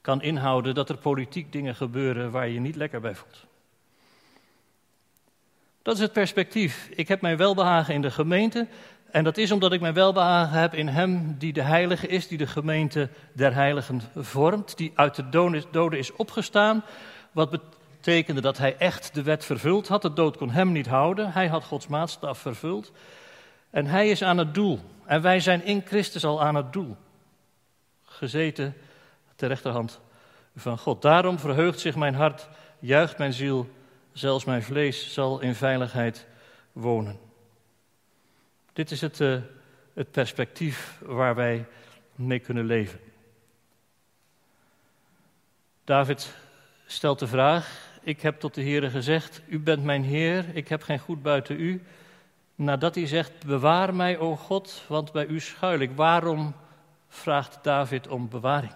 kan 0.01 0.23
inhouden 0.23 0.75
dat 0.75 0.89
er 0.89 0.97
politiek 0.97 1.53
dingen 1.53 1.75
gebeuren 1.75 2.31
waar 2.31 2.47
je 2.47 2.55
je 2.55 2.61
niet 2.61 2.77
lekker 2.77 3.01
bij 3.01 3.15
voelt. 3.15 3.47
Dat 5.83 5.95
is 5.95 6.01
het 6.01 6.13
perspectief. 6.13 6.89
Ik 6.91 7.09
heb 7.09 7.21
mijn 7.21 7.37
welbehagen 7.37 7.95
in 7.95 8.03
de 8.03 8.11
gemeente. 8.11 8.67
En 9.11 9.25
dat 9.25 9.37
is 9.37 9.51
omdat 9.51 9.73
ik 9.73 9.81
mijn 9.81 9.95
welbehagen 9.95 10.59
heb 10.59 10.75
in 10.75 10.89
Hem 10.89 11.35
die 11.39 11.53
de 11.53 11.63
Heilige 11.63 12.07
is, 12.07 12.29
die 12.29 12.39
de 12.39 12.47
gemeente 12.47 13.09
der 13.33 13.55
Heiligen 13.55 14.01
vormt, 14.17 14.77
die 14.77 14.93
uit 14.95 15.15
de 15.15 15.29
doden 15.71 15.99
is 15.99 16.13
opgestaan. 16.13 16.85
Wat 17.33 17.51
betekende 17.51 18.41
dat 18.41 18.59
Hij 18.59 18.77
echt 18.77 19.15
de 19.15 19.23
wet 19.23 19.45
vervuld 19.45 19.89
had. 19.89 20.03
De 20.03 20.13
dood 20.13 20.37
kon 20.37 20.51
Hem 20.51 20.73
niet 20.73 20.87
houden. 20.87 21.33
Hij 21.33 21.49
had 21.49 21.65
Gods 21.65 21.87
maatstaf 21.87 22.39
vervuld. 22.39 22.93
En 23.71 23.87
hij 23.87 24.09
is 24.09 24.23
aan 24.23 24.39
het 24.39 24.55
doel. 24.55 24.81
En 25.05 25.23
wij 25.23 25.41
zijn 25.41 25.65
in 25.65 25.83
Christus 25.87 26.25
al 26.25 26.43
aan 26.43 26.55
het 26.55 26.73
doel. 26.73 26.97
Gezeten 28.05 28.75
ter 29.37 29.49
rechterhand 29.49 30.01
van 30.57 30.79
God. 30.79 31.03
Daarom 31.03 31.39
verheugt 31.39 31.81
zich 31.81 31.97
mijn 31.97 32.15
hart, 32.15 32.49
juicht 32.79 33.19
mijn 33.19 33.33
ziel, 33.33 33.69
zelfs 34.13 34.45
mijn 34.45 34.63
vlees 34.63 35.13
zal 35.13 35.41
in 35.41 35.55
veiligheid 35.55 36.27
wonen. 36.73 37.19
Dit 38.73 38.91
is 38.91 39.01
het, 39.01 39.21
uh, 39.21 39.41
het 39.95 40.11
perspectief 40.11 40.99
waar 41.03 41.35
wij 41.35 41.67
mee 42.15 42.39
kunnen 42.39 42.65
leven. 42.65 43.01
David 45.85 46.35
stelt 46.87 47.19
de 47.19 47.27
vraag: 47.27 47.89
Ik 48.03 48.21
heb 48.21 48.41
tot 48.41 48.55
de 48.55 48.63
Heer 48.63 48.91
gezegd: 48.91 49.41
U 49.47 49.59
bent 49.59 49.85
mijn 49.85 50.05
Heer, 50.05 50.57
ik 50.57 50.69
heb 50.69 50.83
geen 50.83 50.99
goed 50.99 51.23
buiten 51.23 51.61
u. 51.61 51.83
Nadat 52.55 52.95
hij 52.95 53.07
zegt: 53.07 53.47
Bewaar 53.47 53.95
mij, 53.95 54.19
o 54.19 54.37
God, 54.37 54.85
want 54.89 55.13
bij 55.13 55.27
u 55.27 55.41
schuil 55.41 55.81
ik. 55.81 55.91
Waarom 55.97 56.55
vraagt 57.09 57.59
David 57.63 58.09
om 58.09 58.29
bewaring? 58.29 58.75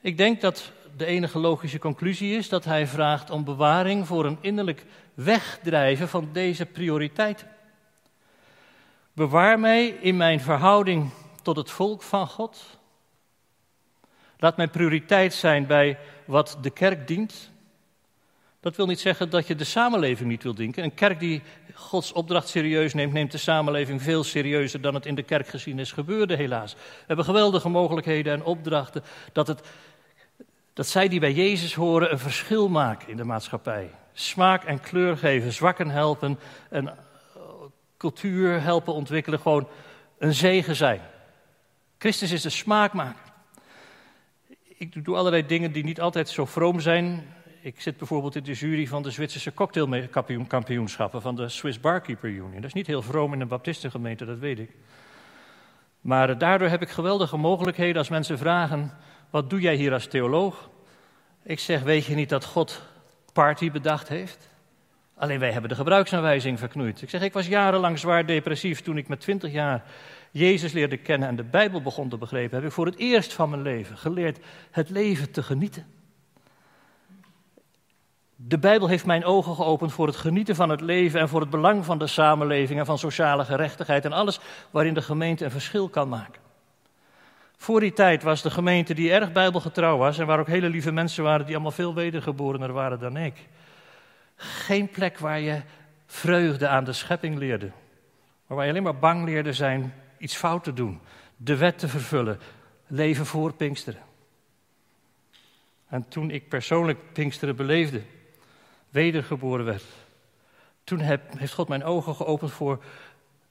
Ik 0.00 0.16
denk 0.16 0.40
dat 0.40 0.72
de 0.96 1.06
enige 1.06 1.38
logische 1.38 1.78
conclusie 1.78 2.36
is 2.36 2.48
dat 2.48 2.64
hij 2.64 2.86
vraagt 2.86 3.30
om 3.30 3.44
bewaring 3.44 4.06
voor 4.06 4.24
een 4.26 4.38
innerlijk 4.40 4.84
wegdrijven 5.14 6.08
van 6.08 6.28
deze 6.32 6.66
prioriteiten. 6.66 7.48
Bewaar 9.12 9.60
mij 9.60 9.86
in 9.86 10.16
mijn 10.16 10.40
verhouding 10.40 11.10
tot 11.42 11.56
het 11.56 11.70
volk 11.70 12.02
van 12.02 12.26
God. 12.26 12.78
Laat 14.38 14.56
mijn 14.56 14.70
prioriteit 14.70 15.34
zijn 15.34 15.66
bij 15.66 15.98
wat 16.24 16.58
de 16.60 16.70
kerk 16.70 17.06
dient. 17.06 17.50
Dat 18.60 18.76
wil 18.76 18.86
niet 18.86 19.00
zeggen 19.00 19.30
dat 19.30 19.46
je 19.46 19.54
de 19.54 19.64
samenleving 19.64 20.28
niet 20.28 20.42
wil 20.42 20.54
denken. 20.54 20.84
Een 20.84 20.94
kerk 20.94 21.20
die 21.20 21.42
Gods 21.74 22.12
opdracht 22.12 22.48
serieus 22.48 22.94
neemt, 22.94 23.12
neemt 23.12 23.32
de 23.32 23.38
samenleving 23.38 24.02
veel 24.02 24.24
serieuzer 24.24 24.80
dan 24.80 24.94
het 24.94 25.06
in 25.06 25.14
de 25.14 25.22
kerkgeschiedenis 25.22 25.92
gebeurde, 25.92 26.36
helaas. 26.36 26.74
We 26.74 27.04
hebben 27.06 27.24
geweldige 27.24 27.68
mogelijkheden 27.68 28.32
en 28.32 28.44
opdrachten 28.44 29.02
dat, 29.32 29.46
het, 29.46 29.68
dat 30.72 30.86
zij 30.86 31.08
die 31.08 31.20
bij 31.20 31.32
Jezus 31.32 31.74
horen 31.74 32.12
een 32.12 32.18
verschil 32.18 32.68
maken 32.68 33.08
in 33.08 33.16
de 33.16 33.24
maatschappij. 33.24 33.90
Smaak 34.12 34.64
en 34.64 34.80
kleur 34.80 35.16
geven, 35.16 35.52
zwakken 35.52 35.90
helpen 35.90 36.38
en 36.70 36.88
eh, 36.88 36.94
cultuur 37.96 38.62
helpen 38.62 38.94
ontwikkelen, 38.94 39.40
gewoon 39.40 39.68
een 40.18 40.34
zegen 40.34 40.76
zijn. 40.76 41.00
Christus 41.98 42.30
is 42.30 42.42
de 42.42 42.50
smaakmaker. 42.50 43.32
Ik 44.66 45.04
doe 45.04 45.16
allerlei 45.16 45.46
dingen 45.46 45.72
die 45.72 45.84
niet 45.84 46.00
altijd 46.00 46.28
zo 46.28 46.44
vroom 46.44 46.80
zijn. 46.80 47.34
Ik 47.60 47.80
zit 47.80 47.96
bijvoorbeeld 47.96 48.36
in 48.36 48.42
de 48.42 48.52
jury 48.52 48.86
van 48.86 49.02
de 49.02 49.10
Zwitserse 49.10 49.54
cocktailkampioenschappen 49.54 51.22
van 51.22 51.36
de 51.36 51.48
Swiss 51.48 51.80
Barkeeper 51.80 52.28
Union. 52.28 52.54
Dat 52.54 52.64
is 52.64 52.72
niet 52.72 52.86
heel 52.86 53.02
vroom 53.02 53.32
in 53.32 53.40
een 53.40 53.48
baptistengemeente, 53.48 54.24
dat 54.24 54.38
weet 54.38 54.58
ik. 54.58 54.70
Maar 56.00 56.38
daardoor 56.38 56.68
heb 56.68 56.82
ik 56.82 56.88
geweldige 56.90 57.36
mogelijkheden 57.36 57.96
als 57.96 58.08
mensen 58.08 58.38
vragen: 58.38 58.92
wat 59.32 59.50
doe 59.50 59.60
jij 59.60 59.74
hier 59.74 59.92
als 59.92 60.06
theoloog? 60.06 60.68
Ik 61.42 61.58
zeg: 61.58 61.82
weet 61.82 62.04
je 62.04 62.14
niet 62.14 62.28
dat 62.28 62.44
God 62.44 62.82
party 63.32 63.70
bedacht 63.70 64.08
heeft? 64.08 64.48
Alleen 65.14 65.38
wij 65.38 65.52
hebben 65.52 65.70
de 65.70 65.76
gebruiksaanwijzing 65.76 66.58
verknoeid. 66.58 67.02
Ik 67.02 67.10
zeg: 67.10 67.22
ik 67.22 67.32
was 67.32 67.46
jarenlang 67.46 67.98
zwaar 67.98 68.26
depressief 68.26 68.80
toen 68.80 68.96
ik 68.96 69.08
met 69.08 69.20
20 69.20 69.52
jaar 69.52 69.82
Jezus 70.30 70.72
leerde 70.72 70.96
kennen 70.96 71.28
en 71.28 71.36
de 71.36 71.44
Bijbel 71.44 71.82
begon 71.82 72.08
te 72.08 72.16
begrijpen. 72.16 72.56
Heb 72.56 72.66
ik 72.66 72.72
voor 72.72 72.86
het 72.86 72.96
eerst 72.96 73.32
van 73.32 73.50
mijn 73.50 73.62
leven 73.62 73.98
geleerd 73.98 74.38
het 74.70 74.90
leven 74.90 75.30
te 75.30 75.42
genieten. 75.42 75.86
De 78.36 78.58
Bijbel 78.58 78.88
heeft 78.88 79.06
mijn 79.06 79.24
ogen 79.24 79.54
geopend 79.54 79.92
voor 79.92 80.06
het 80.06 80.16
genieten 80.16 80.54
van 80.54 80.68
het 80.68 80.80
leven 80.80 81.20
en 81.20 81.28
voor 81.28 81.40
het 81.40 81.50
belang 81.50 81.84
van 81.84 81.98
de 81.98 82.06
samenleving 82.06 82.78
en 82.78 82.86
van 82.86 82.98
sociale 82.98 83.44
gerechtigheid 83.44 84.04
en 84.04 84.12
alles 84.12 84.40
waarin 84.70 84.94
de 84.94 85.02
gemeente 85.02 85.44
een 85.44 85.50
verschil 85.50 85.88
kan 85.88 86.08
maken. 86.08 86.41
Voor 87.62 87.80
die 87.80 87.92
tijd 87.92 88.22
was 88.22 88.42
de 88.42 88.50
gemeente 88.50 88.94
die 88.94 89.12
erg 89.12 89.32
bijbelgetrouw 89.32 89.96
was 89.96 90.18
en 90.18 90.26
waar 90.26 90.38
ook 90.38 90.46
hele 90.46 90.68
lieve 90.68 90.92
mensen 90.92 91.24
waren 91.24 91.46
die 91.46 91.54
allemaal 91.54 91.72
veel 91.72 91.94
wedergeborener 91.94 92.72
waren 92.72 92.98
dan 92.98 93.16
ik. 93.16 93.48
Geen 94.36 94.88
plek 94.88 95.18
waar 95.18 95.40
je 95.40 95.60
vreugde 96.06 96.68
aan 96.68 96.84
de 96.84 96.92
schepping 96.92 97.38
leerde, 97.38 97.70
maar 98.46 98.56
waar 98.56 98.64
je 98.64 98.70
alleen 98.70 98.82
maar 98.82 98.98
bang 98.98 99.24
leerde 99.24 99.52
zijn 99.52 99.94
iets 100.18 100.36
fout 100.36 100.64
te 100.64 100.72
doen, 100.72 101.00
de 101.36 101.56
wet 101.56 101.78
te 101.78 101.88
vervullen, 101.88 102.38
leven 102.86 103.26
voor 103.26 103.52
Pinksteren. 103.52 104.02
En 105.88 106.08
toen 106.08 106.30
ik 106.30 106.48
persoonlijk 106.48 107.12
Pinksteren 107.12 107.56
beleefde, 107.56 108.02
wedergeboren 108.90 109.64
werd. 109.64 109.84
Toen 110.84 111.00
heeft 111.36 111.54
God 111.54 111.68
mijn 111.68 111.84
ogen 111.84 112.14
geopend 112.14 112.52
voor 112.52 112.84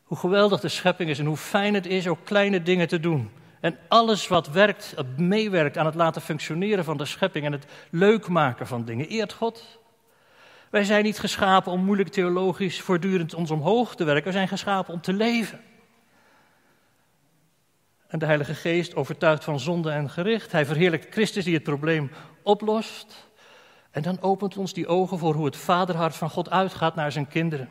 hoe 0.04 0.18
geweldig 0.18 0.60
de 0.60 0.70
schepping 0.70 1.10
is 1.10 1.20
en 1.20 1.26
hoe 1.26 1.38
fijn 1.38 1.74
het 1.74 1.86
is 1.86 2.08
ook 2.08 2.20
kleine 2.24 2.62
dingen 2.62 2.88
te 2.88 3.00
doen. 3.00 3.32
En 3.62 3.78
alles 3.88 4.28
wat 4.28 4.48
werkt, 4.48 4.96
meewerkt 5.18 5.78
aan 5.78 5.86
het 5.86 5.96
laten 5.96 6.22
functioneren 6.22 6.84
van 6.84 6.98
de 6.98 7.06
schepping 7.06 7.46
en 7.46 7.52
het 7.52 7.66
leuk 7.90 8.28
maken 8.28 8.68
van 8.68 8.86
dingen, 8.86 9.08
eert 9.08 9.34
God. 9.34 9.80
Wij 10.70 10.84
zijn 10.84 11.04
niet 11.04 11.20
geschapen 11.20 11.72
om 11.72 11.84
moeilijk 11.84 12.10
theologisch 12.10 12.82
voortdurend 12.82 13.34
ons 13.34 13.52
omhoog 13.52 13.96
te 13.96 14.04
werken, 14.04 14.26
we 14.26 14.32
zijn 14.32 14.48
geschapen 14.48 14.94
om 14.94 15.02
te 15.02 15.14
leven. 15.14 15.60
En 18.08 18.20
de 18.20 18.26
Heilige 18.26 18.54
Geest 18.54 18.96
overtuigt 18.96 19.44
van 19.44 19.60
zonde 19.60 19.92
en 19.92 20.10
gericht. 20.10 20.52
Hij 20.52 20.66
verheerlijkt 20.66 21.14
Christus 21.14 21.44
die 21.44 21.54
het 21.54 21.64
probleem 21.64 22.12
oplost. 22.44 23.30
En 23.92 24.02
dan 24.02 24.22
opent 24.22 24.58
ons 24.58 24.74
die 24.74 24.88
ogen 24.88 25.18
voor 25.18 25.34
hoe 25.34 25.46
het 25.46 25.58
vaderhart 25.58 26.16
van 26.16 26.30
God 26.30 26.50
uitgaat 26.50 26.96
naar 26.96 27.12
zijn 27.12 27.28
kinderen. 27.28 27.70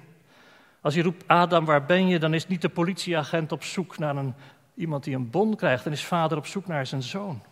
Als 0.80 0.94
je 0.94 1.02
roept, 1.02 1.28
Adam, 1.28 1.64
waar 1.64 1.84
ben 1.84 2.08
je? 2.08 2.18
Dan 2.18 2.34
is 2.34 2.46
niet 2.46 2.62
de 2.62 2.68
politieagent 2.68 3.52
op 3.52 3.64
zoek 3.64 3.98
naar 3.98 4.16
een, 4.16 4.34
iemand 4.80 5.04
die 5.04 5.14
een 5.14 5.30
bon 5.30 5.56
krijgt. 5.56 5.84
Dan 5.84 5.92
is 5.92 6.04
vader 6.04 6.38
op 6.38 6.46
zoek 6.46 6.66
naar 6.66 6.86
zijn 6.86 7.02
zoon. 7.02 7.42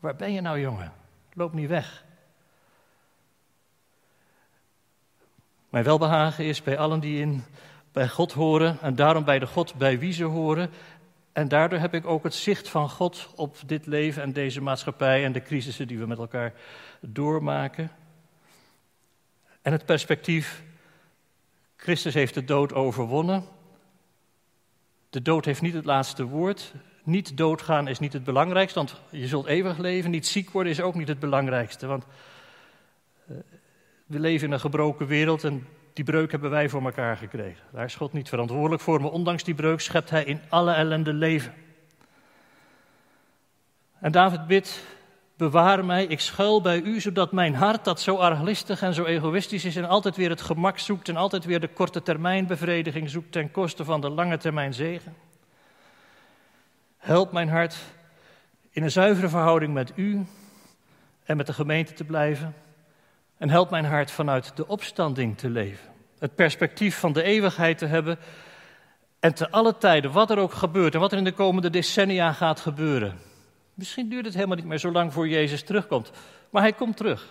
Waar 0.00 0.16
ben 0.16 0.32
je 0.32 0.40
nou, 0.40 0.60
jongen? 0.60 0.92
Loop 1.32 1.52
niet 1.52 1.68
weg. 1.68 2.04
Mijn 5.68 5.84
welbehagen 5.84 6.44
is 6.44 6.62
bij 6.62 6.78
allen 6.78 7.00
die 7.00 7.20
in, 7.20 7.44
bij 7.92 8.08
God 8.08 8.32
horen 8.32 8.78
en 8.80 8.94
daarom 8.94 9.24
bij 9.24 9.38
de 9.38 9.46
God 9.46 9.74
bij 9.74 9.98
wie 9.98 10.12
ze 10.12 10.24
horen. 10.24 10.70
En 11.32 11.48
daardoor 11.48 11.78
heb 11.78 11.94
ik 11.94 12.06
ook 12.06 12.22
het 12.22 12.34
zicht 12.34 12.68
van 12.68 12.90
God 12.90 13.28
op 13.36 13.56
dit 13.66 13.86
leven 13.86 14.22
en 14.22 14.32
deze 14.32 14.60
maatschappij 14.60 15.24
en 15.24 15.32
de 15.32 15.42
crisissen 15.42 15.88
die 15.88 15.98
we 15.98 16.06
met 16.06 16.18
elkaar 16.18 16.52
doormaken. 17.00 17.90
En 19.62 19.72
het 19.72 19.86
perspectief, 19.86 20.62
Christus 21.76 22.14
heeft 22.14 22.34
de 22.34 22.44
dood 22.44 22.72
overwonnen. 22.72 23.44
De 25.12 25.22
dood 25.22 25.44
heeft 25.44 25.60
niet 25.62 25.74
het 25.74 25.84
laatste 25.84 26.24
woord. 26.24 26.72
Niet 27.02 27.36
doodgaan 27.36 27.88
is 27.88 27.98
niet 27.98 28.12
het 28.12 28.24
belangrijkste, 28.24 28.78
want 28.78 29.00
je 29.10 29.26
zult 29.26 29.46
eeuwig 29.46 29.78
leven. 29.78 30.10
Niet 30.10 30.26
ziek 30.26 30.50
worden 30.50 30.72
is 30.72 30.80
ook 30.80 30.94
niet 30.94 31.08
het 31.08 31.18
belangrijkste, 31.18 31.86
want 31.86 32.04
eh, 33.26 33.36
we 34.06 34.20
leven 34.20 34.46
in 34.46 34.52
een 34.52 34.60
gebroken 34.60 35.06
wereld 35.06 35.44
en 35.44 35.66
die 35.92 36.04
breuk 36.04 36.30
hebben 36.30 36.50
wij 36.50 36.68
voor 36.68 36.84
elkaar 36.84 37.16
gekregen. 37.16 37.64
Daar 37.72 37.84
is 37.84 37.94
God 37.94 38.12
niet 38.12 38.28
verantwoordelijk 38.28 38.82
voor, 38.82 39.00
maar 39.00 39.10
ondanks 39.10 39.44
die 39.44 39.54
breuk 39.54 39.80
schept 39.80 40.10
Hij 40.10 40.24
in 40.24 40.40
alle 40.48 40.72
ellende 40.72 41.12
leven. 41.12 41.54
En 44.00 44.12
David 44.12 44.46
bidt 44.46 44.84
Bewaar 45.36 45.84
mij, 45.84 46.04
ik 46.04 46.20
schuil 46.20 46.60
bij 46.60 46.80
u, 46.80 47.00
zodat 47.00 47.32
mijn 47.32 47.54
hart, 47.54 47.84
dat 47.84 48.00
zo 48.00 48.16
arglistig 48.16 48.82
en 48.82 48.94
zo 48.94 49.04
egoïstisch 49.04 49.64
is 49.64 49.76
en 49.76 49.88
altijd 49.88 50.16
weer 50.16 50.30
het 50.30 50.42
gemak 50.42 50.78
zoekt 50.78 51.08
en 51.08 51.16
altijd 51.16 51.44
weer 51.44 51.60
de 51.60 51.68
korte 51.68 52.02
termijn 52.02 52.46
bevrediging 52.46 53.10
zoekt 53.10 53.32
ten 53.32 53.50
koste 53.50 53.84
van 53.84 54.00
de 54.00 54.10
lange 54.10 54.36
termijn 54.36 54.74
zegen. 54.74 55.16
Help 56.98 57.32
mijn 57.32 57.48
hart 57.48 57.76
in 58.70 58.82
een 58.82 58.90
zuivere 58.90 59.28
verhouding 59.28 59.72
met 59.72 59.92
u 59.96 60.26
en 61.24 61.36
met 61.36 61.46
de 61.46 61.52
gemeente 61.52 61.92
te 61.92 62.04
blijven. 62.04 62.54
En 63.38 63.50
help 63.50 63.70
mijn 63.70 63.84
hart 63.84 64.10
vanuit 64.10 64.56
de 64.56 64.66
opstanding 64.66 65.38
te 65.38 65.50
leven. 65.50 65.88
Het 66.18 66.34
perspectief 66.34 66.98
van 66.98 67.12
de 67.12 67.22
eeuwigheid 67.22 67.78
te 67.78 67.86
hebben. 67.86 68.18
En 69.20 69.34
te 69.34 69.50
alle 69.50 69.78
tijden, 69.78 70.12
wat 70.12 70.30
er 70.30 70.38
ook 70.38 70.52
gebeurt 70.52 70.94
en 70.94 71.00
wat 71.00 71.12
er 71.12 71.18
in 71.18 71.24
de 71.24 71.32
komende 71.32 71.70
decennia 71.70 72.32
gaat 72.32 72.60
gebeuren, 72.60 73.18
Misschien 73.74 74.08
duurt 74.08 74.24
het 74.24 74.34
helemaal 74.34 74.56
niet 74.56 74.66
meer 74.66 74.78
zo 74.78 74.92
lang 74.92 75.12
voor 75.12 75.28
Jezus 75.28 75.62
terugkomt, 75.62 76.10
maar 76.50 76.62
hij 76.62 76.72
komt 76.72 76.96
terug. 76.96 77.22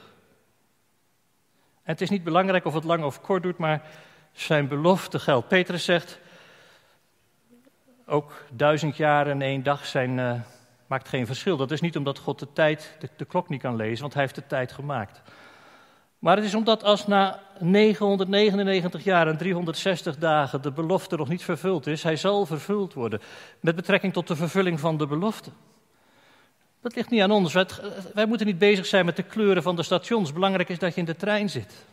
En 1.84 1.92
het 1.92 2.02
is 2.02 2.10
niet 2.10 2.24
belangrijk 2.24 2.66
of 2.66 2.74
het 2.74 2.84
lang 2.84 3.04
of 3.04 3.22
kort 3.22 3.44
doet, 3.44 3.58
maar 3.58 3.82
zijn 4.32 4.68
belofte 4.68 5.20
geldt. 5.20 5.48
Petrus 5.48 5.86
zegt, 5.86 6.20
ook 8.06 8.46
duizend 8.52 8.98
jaar 8.98 9.28
en 9.28 9.42
één 9.42 9.64
dag 9.64 9.86
zijn, 9.86 10.18
uh, 10.18 10.34
maakt 10.88 11.08
geen 11.08 11.26
verschil. 11.26 11.58
Dat 11.58 11.72
is 11.72 11.82
niet 11.82 11.98
omdat 11.98 12.20
God 12.20 12.40
de 12.40 12.54
tijd, 12.54 12.98
de 13.18 13.26
klok 13.26 13.50
niet 13.50 13.62
kan 13.62 13.76
lezen, 13.76 14.02
want 14.02 14.14
hij 14.14 14.22
heeft 14.22 14.36
de 14.36 14.48
tijd 14.48 14.72
gemaakt. 14.72 15.22
Maar 16.20 16.36
het 16.36 16.46
is 16.46 16.56
omdat 16.56 16.84
als 16.84 17.08
na 17.08 17.40
999 17.60 19.04
jaar 19.04 19.28
en 19.28 19.38
360 19.38 20.18
dagen 20.18 20.62
de 20.62 20.72
belofte 20.72 21.16
nog 21.16 21.30
niet 21.30 21.44
vervuld 21.44 21.88
is, 21.88 22.04
hij 22.04 22.16
zal 22.16 22.46
vervuld 22.46 22.94
worden. 22.94 23.22
Met 23.60 23.76
betrekking 23.76 24.14
tot 24.14 24.28
de 24.28 24.36
vervulling 24.36 24.80
van 24.80 24.98
de 24.98 25.08
belofte. 25.08 25.52
Dat 26.82 26.96
ligt 26.96 27.10
niet 27.10 27.22
aan 27.22 27.32
ons. 27.32 27.54
Wij, 28.14 28.26
moeten 28.26 28.48
niet 28.48 28.58
bezig 28.58 28.86
zijn 28.86 29.06
met 29.06 29.16
de 29.16 29.24
kleuren 29.24 29.64
van 29.64 29.76
de 29.76 29.84
stations. 29.84 30.34
Belangrijk 30.34 30.70
is 30.70 30.80
dat 30.80 30.94
je 30.94 31.00
in 31.00 31.06
de 31.06 31.16
trein 31.16 31.50
zit. 31.50 31.86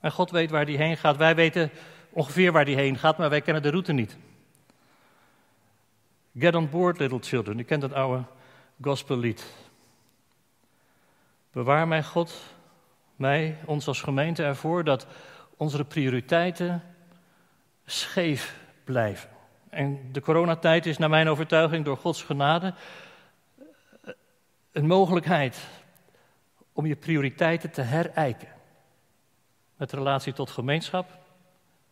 En 0.00 0.12
God 0.12 0.30
weet 0.30 0.50
waar 0.50 0.66
die 0.66 0.76
heen 0.76 0.96
gaat. 0.96 1.16
Wij 1.16 1.34
weten 1.34 1.70
ongeveer 2.10 2.52
waar 2.52 2.64
die 2.64 2.76
heen 2.76 2.98
gaat, 2.98 3.18
maar 3.18 3.30
wij 3.30 3.40
kennen 3.40 3.62
de 3.62 3.70
route 3.70 3.92
niet. 3.92 4.16
Get 6.38 6.54
on 6.54 6.70
board, 6.70 6.98
little 6.98 7.18
children. 7.22 7.58
U 7.58 7.62
kent 7.62 7.82
het 7.82 7.92
oude 7.92 8.24
gospellied. 8.82 9.44
Bewaar 11.52 11.88
mij, 11.88 12.02
God, 12.02 12.42
mij, 13.16 13.58
ons 13.64 13.86
als 13.86 14.00
gemeente 14.00 14.42
ervoor 14.42 14.84
dat 14.84 15.06
onze 15.56 15.84
prioriteiten 15.84 16.82
scheef 17.86 18.56
blijven. 18.84 19.28
En 19.70 20.08
de 20.12 20.20
coronatijd 20.20 20.86
is 20.86 20.98
naar 20.98 21.10
mijn 21.10 21.28
overtuiging 21.28 21.84
door 21.84 21.96
Gods 21.96 22.22
genade 22.22 22.74
een 24.76 24.86
mogelijkheid 24.86 25.58
om 26.72 26.86
je 26.86 26.96
prioriteiten 26.96 27.70
te 27.70 27.80
herijken. 27.80 28.48
Met 29.76 29.92
relatie 29.92 30.32
tot 30.32 30.50
gemeenschap. 30.50 31.18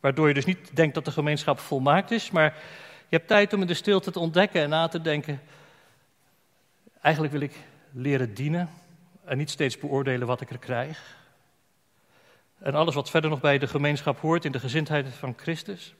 Waardoor 0.00 0.28
je 0.28 0.34
dus 0.34 0.44
niet 0.44 0.76
denkt 0.76 0.94
dat 0.94 1.04
de 1.04 1.10
gemeenschap 1.10 1.58
volmaakt 1.58 2.10
is, 2.10 2.30
maar 2.30 2.54
je 3.08 3.16
hebt 3.16 3.28
tijd 3.28 3.52
om 3.52 3.60
in 3.60 3.66
de 3.66 3.74
stilte 3.74 4.10
te 4.10 4.18
ontdekken 4.18 4.62
en 4.62 4.68
na 4.68 4.88
te 4.88 5.00
denken. 5.00 5.40
Eigenlijk 7.00 7.34
wil 7.34 7.42
ik 7.42 7.56
leren 7.90 8.34
dienen 8.34 8.70
en 9.24 9.38
niet 9.38 9.50
steeds 9.50 9.78
beoordelen 9.78 10.26
wat 10.26 10.40
ik 10.40 10.50
er 10.50 10.58
krijg. 10.58 11.16
En 12.58 12.74
alles 12.74 12.94
wat 12.94 13.10
verder 13.10 13.30
nog 13.30 13.40
bij 13.40 13.58
de 13.58 13.66
gemeenschap 13.66 14.20
hoort 14.20 14.44
in 14.44 14.52
de 14.52 14.60
gezindheid 14.60 15.08
van 15.08 15.34
Christus. 15.36 15.94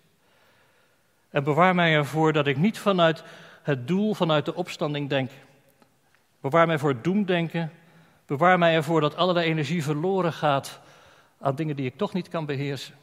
En 1.31 1.45
bewaar 1.45 1.75
mij 1.75 1.95
ervoor 1.95 2.33
dat 2.33 2.47
ik 2.47 2.57
niet 2.57 2.79
vanuit 2.79 3.25
het 3.63 3.89
doel, 3.89 4.15
vanuit 4.15 4.45
de 4.45 4.55
opstanding 4.55 5.09
denk. 5.09 5.31
Bewaar 6.45 6.67
mij 6.67 6.79
voor 6.79 6.89
het 6.89 7.05
doemdenken. 7.05 7.73
Bewaar 8.27 8.59
mij 8.59 8.75
ervoor 8.75 9.01
dat 9.01 9.17
allerlei 9.17 9.47
energie 9.47 9.83
verloren 9.83 10.33
gaat 10.33 10.81
aan 11.41 11.55
dingen 11.55 11.77
die 11.77 11.87
ik 11.87 11.97
toch 11.97 12.13
niet 12.13 12.29
kan 12.29 12.47
beheersen. 12.47 12.95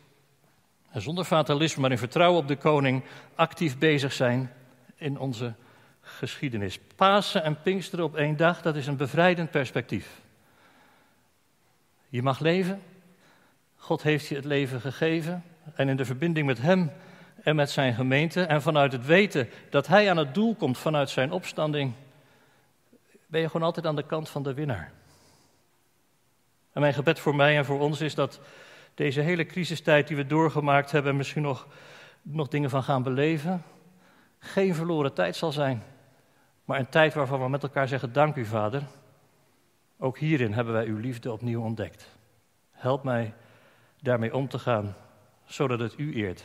En 0.91 1.01
zonder 1.01 1.25
fatalisme, 1.25 1.81
maar 1.81 1.91
in 1.91 1.97
vertrouwen 1.97 2.41
op 2.41 2.47
de 2.47 2.55
koning, 2.55 3.03
actief 3.35 3.77
bezig 3.77 4.13
zijn 4.13 4.51
in 4.95 5.19
onze 5.19 5.53
geschiedenis. 6.01 6.79
Pasen 6.95 7.43
en 7.43 7.61
Pinksteren 7.61 8.05
op 8.05 8.15
één 8.15 8.37
dag, 8.37 8.61
dat 8.61 8.75
is 8.75 8.87
een 8.87 8.97
bevrijdend 8.97 9.51
perspectief. 9.51 10.21
Je 12.09 12.21
mag 12.21 12.39
leven. 12.39 12.81
God 13.75 14.01
heeft 14.01 14.27
je 14.27 14.35
het 14.35 14.45
leven 14.45 14.81
gegeven. 14.81 15.43
En 15.75 15.89
in 15.89 15.97
de 15.97 16.05
verbinding 16.05 16.47
met 16.47 16.61
Hem 16.61 16.91
en 17.43 17.55
met 17.55 17.69
zijn 17.69 17.93
gemeente. 17.93 18.43
En 18.43 18.61
vanuit 18.61 18.91
het 18.91 19.05
weten 19.05 19.49
dat 19.69 19.87
Hij 19.87 20.09
aan 20.09 20.17
het 20.17 20.33
doel 20.33 20.55
komt 20.55 20.77
vanuit 20.77 21.09
zijn 21.09 21.31
opstanding. 21.31 21.93
Ben 23.31 23.41
je 23.41 23.49
gewoon 23.49 23.65
altijd 23.65 23.85
aan 23.85 23.95
de 23.95 24.05
kant 24.05 24.29
van 24.29 24.43
de 24.43 24.53
winnaar. 24.53 24.91
En 26.71 26.81
mijn 26.81 26.93
gebed 26.93 27.19
voor 27.19 27.35
mij 27.35 27.57
en 27.57 27.65
voor 27.65 27.79
ons 27.79 28.01
is 28.01 28.15
dat 28.15 28.39
deze 28.93 29.21
hele 29.21 29.45
crisistijd 29.45 30.07
die 30.07 30.17
we 30.17 30.25
doorgemaakt 30.25 30.91
hebben, 30.91 31.15
misschien 31.15 31.41
nog, 31.41 31.67
nog 32.21 32.47
dingen 32.47 32.69
van 32.69 32.83
gaan 32.83 33.03
beleven, 33.03 33.63
geen 34.39 34.75
verloren 34.75 35.13
tijd 35.13 35.35
zal 35.35 35.51
zijn. 35.51 35.83
Maar 36.65 36.79
een 36.79 36.89
tijd 36.89 37.13
waarvan 37.13 37.41
we 37.41 37.49
met 37.49 37.63
elkaar 37.63 37.87
zeggen: 37.87 38.13
Dank 38.13 38.35
u, 38.35 38.45
Vader. 38.45 38.83
Ook 39.97 40.17
hierin 40.17 40.53
hebben 40.53 40.73
wij 40.73 40.85
uw 40.85 40.97
liefde 40.97 41.31
opnieuw 41.31 41.61
ontdekt. 41.61 42.07
Help 42.71 43.03
mij 43.03 43.33
daarmee 44.01 44.35
om 44.35 44.47
te 44.47 44.59
gaan, 44.59 44.95
zodat 45.45 45.79
het 45.79 45.93
u 45.97 46.13
eert 46.13 46.43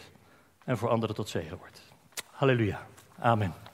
en 0.65 0.79
voor 0.79 0.89
anderen 0.89 1.17
tot 1.17 1.29
zegen 1.29 1.59
wordt. 1.59 1.83
Halleluja. 2.31 2.87
Amen. 3.19 3.66